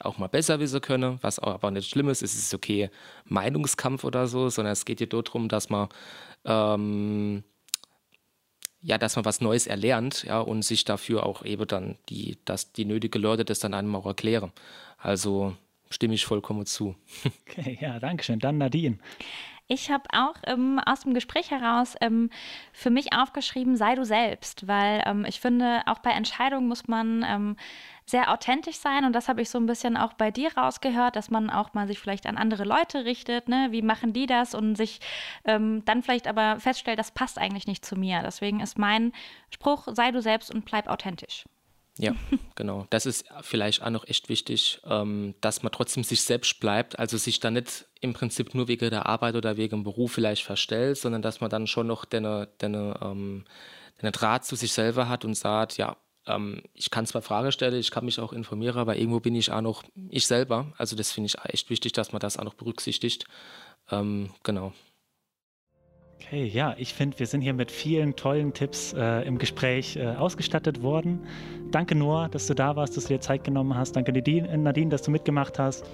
auch 0.00 0.18
mal 0.18 0.26
besser 0.26 0.58
wissen 0.58 0.80
können, 0.80 1.18
was 1.22 1.38
auch 1.38 1.54
aber 1.54 1.70
nicht 1.70 1.88
schlimm 1.88 2.08
ist. 2.08 2.22
Es 2.22 2.34
ist 2.34 2.52
okay, 2.54 2.90
Meinungskampf 3.24 4.02
oder 4.02 4.26
so, 4.26 4.48
sondern 4.48 4.72
es 4.72 4.84
geht 4.84 4.98
hier 4.98 5.08
darum, 5.08 5.48
dass 5.48 5.70
man 5.70 5.88
ähm, 6.44 7.44
ja, 8.82 8.98
dass 8.98 9.16
man 9.16 9.24
was 9.24 9.40
Neues 9.40 9.66
erlernt, 9.66 10.24
ja, 10.24 10.40
und 10.40 10.62
sich 10.62 10.84
dafür 10.84 11.24
auch 11.24 11.44
eben 11.44 11.66
dann 11.66 11.96
die, 12.08 12.38
dass 12.44 12.72
die 12.72 12.84
nötige 12.84 13.18
Leute 13.18 13.44
das 13.44 13.60
dann 13.60 13.74
einem 13.74 13.94
auch 13.94 14.06
erklären. 14.06 14.52
Also 14.98 15.56
stimme 15.90 16.14
ich 16.14 16.24
vollkommen 16.26 16.66
zu. 16.66 16.94
Okay, 17.52 17.76
ja, 17.82 18.00
danke 18.00 18.24
schön. 18.24 18.38
Dann 18.38 18.56
Nadine. 18.56 18.96
Ich 19.68 19.90
habe 19.90 20.04
auch 20.12 20.34
ähm, 20.44 20.80
aus 20.84 21.00
dem 21.00 21.14
Gespräch 21.14 21.50
heraus 21.50 21.94
ähm, 22.00 22.30
für 22.72 22.90
mich 22.90 23.12
aufgeschrieben, 23.14 23.76
sei 23.76 23.94
du 23.94 24.04
selbst, 24.04 24.66
weil 24.66 25.02
ähm, 25.06 25.24
ich 25.26 25.40
finde, 25.40 25.82
auch 25.86 26.00
bei 26.00 26.10
Entscheidungen 26.10 26.68
muss 26.68 26.88
man 26.88 27.24
ähm, 27.26 27.56
sehr 28.04 28.30
authentisch 28.30 28.76
sein 28.76 29.04
und 29.04 29.12
das 29.14 29.28
habe 29.28 29.40
ich 29.40 29.48
so 29.48 29.58
ein 29.58 29.66
bisschen 29.66 29.96
auch 29.96 30.12
bei 30.14 30.30
dir 30.30 30.56
rausgehört, 30.56 31.16
dass 31.16 31.30
man 31.30 31.48
auch 31.48 31.72
mal 31.74 31.86
sich 31.86 31.98
vielleicht 31.98 32.26
an 32.26 32.36
andere 32.36 32.64
Leute 32.64 33.04
richtet, 33.04 33.48
ne? 33.48 33.68
wie 33.70 33.82
machen 33.82 34.12
die 34.12 34.26
das 34.26 34.54
und 34.54 34.74
sich 34.74 35.00
ähm, 35.44 35.84
dann 35.84 36.02
vielleicht 36.02 36.26
aber 36.26 36.58
feststellt, 36.60 36.98
das 36.98 37.12
passt 37.12 37.38
eigentlich 37.38 37.66
nicht 37.66 37.84
zu 37.84 37.96
mir. 37.96 38.20
Deswegen 38.22 38.60
ist 38.60 38.78
mein 38.78 39.12
Spruch, 39.50 39.88
sei 39.92 40.10
du 40.10 40.20
selbst 40.20 40.52
und 40.52 40.64
bleib 40.64 40.88
authentisch. 40.88 41.44
Ja, 41.98 42.14
genau. 42.54 42.86
Das 42.90 43.06
ist 43.06 43.26
vielleicht 43.42 43.82
auch 43.82 43.90
noch 43.90 44.06
echt 44.06 44.28
wichtig, 44.28 44.80
ähm, 44.84 45.34
dass 45.40 45.62
man 45.62 45.72
trotzdem 45.72 46.04
sich 46.04 46.22
selbst 46.22 46.58
bleibt, 46.60 46.98
also 46.98 47.16
sich 47.16 47.40
da 47.40 47.50
nicht 47.50 47.86
im 48.00 48.14
Prinzip 48.14 48.54
nur 48.54 48.68
wegen 48.68 48.90
der 48.90 49.06
Arbeit 49.06 49.34
oder 49.34 49.56
wegen 49.56 49.78
dem 49.78 49.84
Beruf 49.84 50.12
vielleicht 50.12 50.44
verstellt, 50.44 50.98
sondern 50.98 51.22
dass 51.22 51.40
man 51.40 51.50
dann 51.50 51.66
schon 51.66 51.86
noch 51.86 52.04
den, 52.04 52.46
den, 52.60 52.74
ähm, 52.74 53.44
den 54.00 54.12
Draht 54.12 54.44
zu 54.44 54.56
sich 54.56 54.72
selber 54.72 55.08
hat 55.08 55.24
und 55.24 55.34
sagt, 55.34 55.76
ja, 55.76 55.96
ähm, 56.26 56.62
ich 56.74 56.90
kann 56.90 57.06
zwar 57.06 57.22
Fragen 57.22 57.52
stellen, 57.52 57.78
ich 57.78 57.90
kann 57.90 58.04
mich 58.04 58.20
auch 58.20 58.32
informieren, 58.32 58.78
aber 58.78 58.96
irgendwo 58.96 59.20
bin 59.20 59.34
ich 59.34 59.50
auch 59.52 59.60
noch 59.60 59.82
ich 60.08 60.26
selber. 60.26 60.72
Also 60.78 60.96
das 60.96 61.12
finde 61.12 61.26
ich 61.26 61.38
echt 61.44 61.68
wichtig, 61.70 61.92
dass 61.92 62.12
man 62.12 62.20
das 62.20 62.38
auch 62.38 62.44
noch 62.44 62.54
berücksichtigt. 62.54 63.26
Ähm, 63.90 64.30
genau. 64.42 64.72
Okay, 66.26 66.46
ja, 66.46 66.74
ich 66.78 66.94
finde, 66.94 67.18
wir 67.18 67.26
sind 67.26 67.42
hier 67.42 67.52
mit 67.52 67.70
vielen 67.70 68.16
tollen 68.16 68.54
Tipps 68.54 68.92
äh, 68.92 69.26
im 69.26 69.38
Gespräch 69.38 69.96
äh, 69.96 70.06
ausgestattet 70.06 70.82
worden. 70.82 71.20
Danke 71.70 71.94
Noah, 71.94 72.28
dass 72.28 72.46
du 72.46 72.54
da 72.54 72.76
warst, 72.76 72.96
dass 72.96 73.04
du 73.04 73.14
dir 73.14 73.20
Zeit 73.20 73.44
genommen 73.44 73.76
hast. 73.76 73.96
Danke 73.96 74.12
Nadine, 74.12 74.56
Nadine 74.56 74.90
dass 74.90 75.02
du 75.02 75.10
mitgemacht 75.10 75.58
hast. 75.58 75.84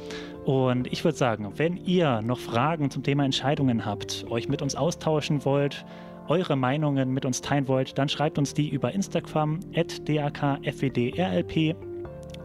Und 0.45 0.93
ich 0.93 1.05
würde 1.05 1.17
sagen, 1.17 1.53
wenn 1.57 1.77
ihr 1.77 2.21
noch 2.23 2.39
Fragen 2.39 2.91
zum 2.91 3.03
Thema 3.03 3.25
Entscheidungen 3.25 3.85
habt, 3.85 4.27
euch 4.31 4.49
mit 4.49 4.63
uns 4.63 4.75
austauschen 4.75 5.45
wollt, 5.45 5.85
eure 6.29 6.57
Meinungen 6.57 7.13
mit 7.13 7.25
uns 7.25 7.41
teilen 7.41 7.69
wollt, 7.69 7.97
dann 7.97 8.09
schreibt 8.09 8.39
uns 8.39 8.55
die 8.55 8.69
über 8.69 8.93
Instagram 8.93 9.61
dakfwdrlp 9.73 11.77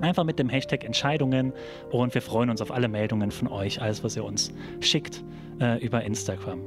einfach 0.01 0.23
mit 0.23 0.39
dem 0.39 0.49
Hashtag 0.49 0.83
Entscheidungen 0.83 1.53
und 1.91 2.13
wir 2.13 2.21
freuen 2.21 2.49
uns 2.49 2.61
auf 2.61 2.71
alle 2.71 2.87
Meldungen 2.87 3.31
von 3.31 3.47
euch, 3.47 3.81
alles 3.81 4.03
was 4.03 4.15
ihr 4.15 4.23
uns 4.23 4.53
schickt 4.79 5.23
äh, 5.59 5.83
über 5.83 6.03
Instagram. 6.03 6.61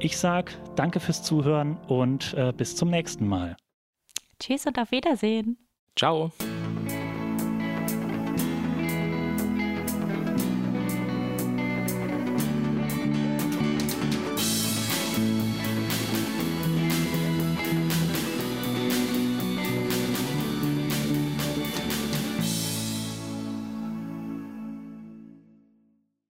Ich 0.00 0.16
sage 0.16 0.52
danke 0.76 1.00
fürs 1.00 1.22
Zuhören 1.22 1.76
und 1.88 2.34
äh, 2.34 2.52
bis 2.56 2.76
zum 2.76 2.90
nächsten 2.90 3.26
Mal. 3.26 3.56
Tschüss 4.38 4.66
und 4.66 4.78
auf 4.78 4.92
Wiedersehen. 4.92 5.58
Ciao. 5.96 6.30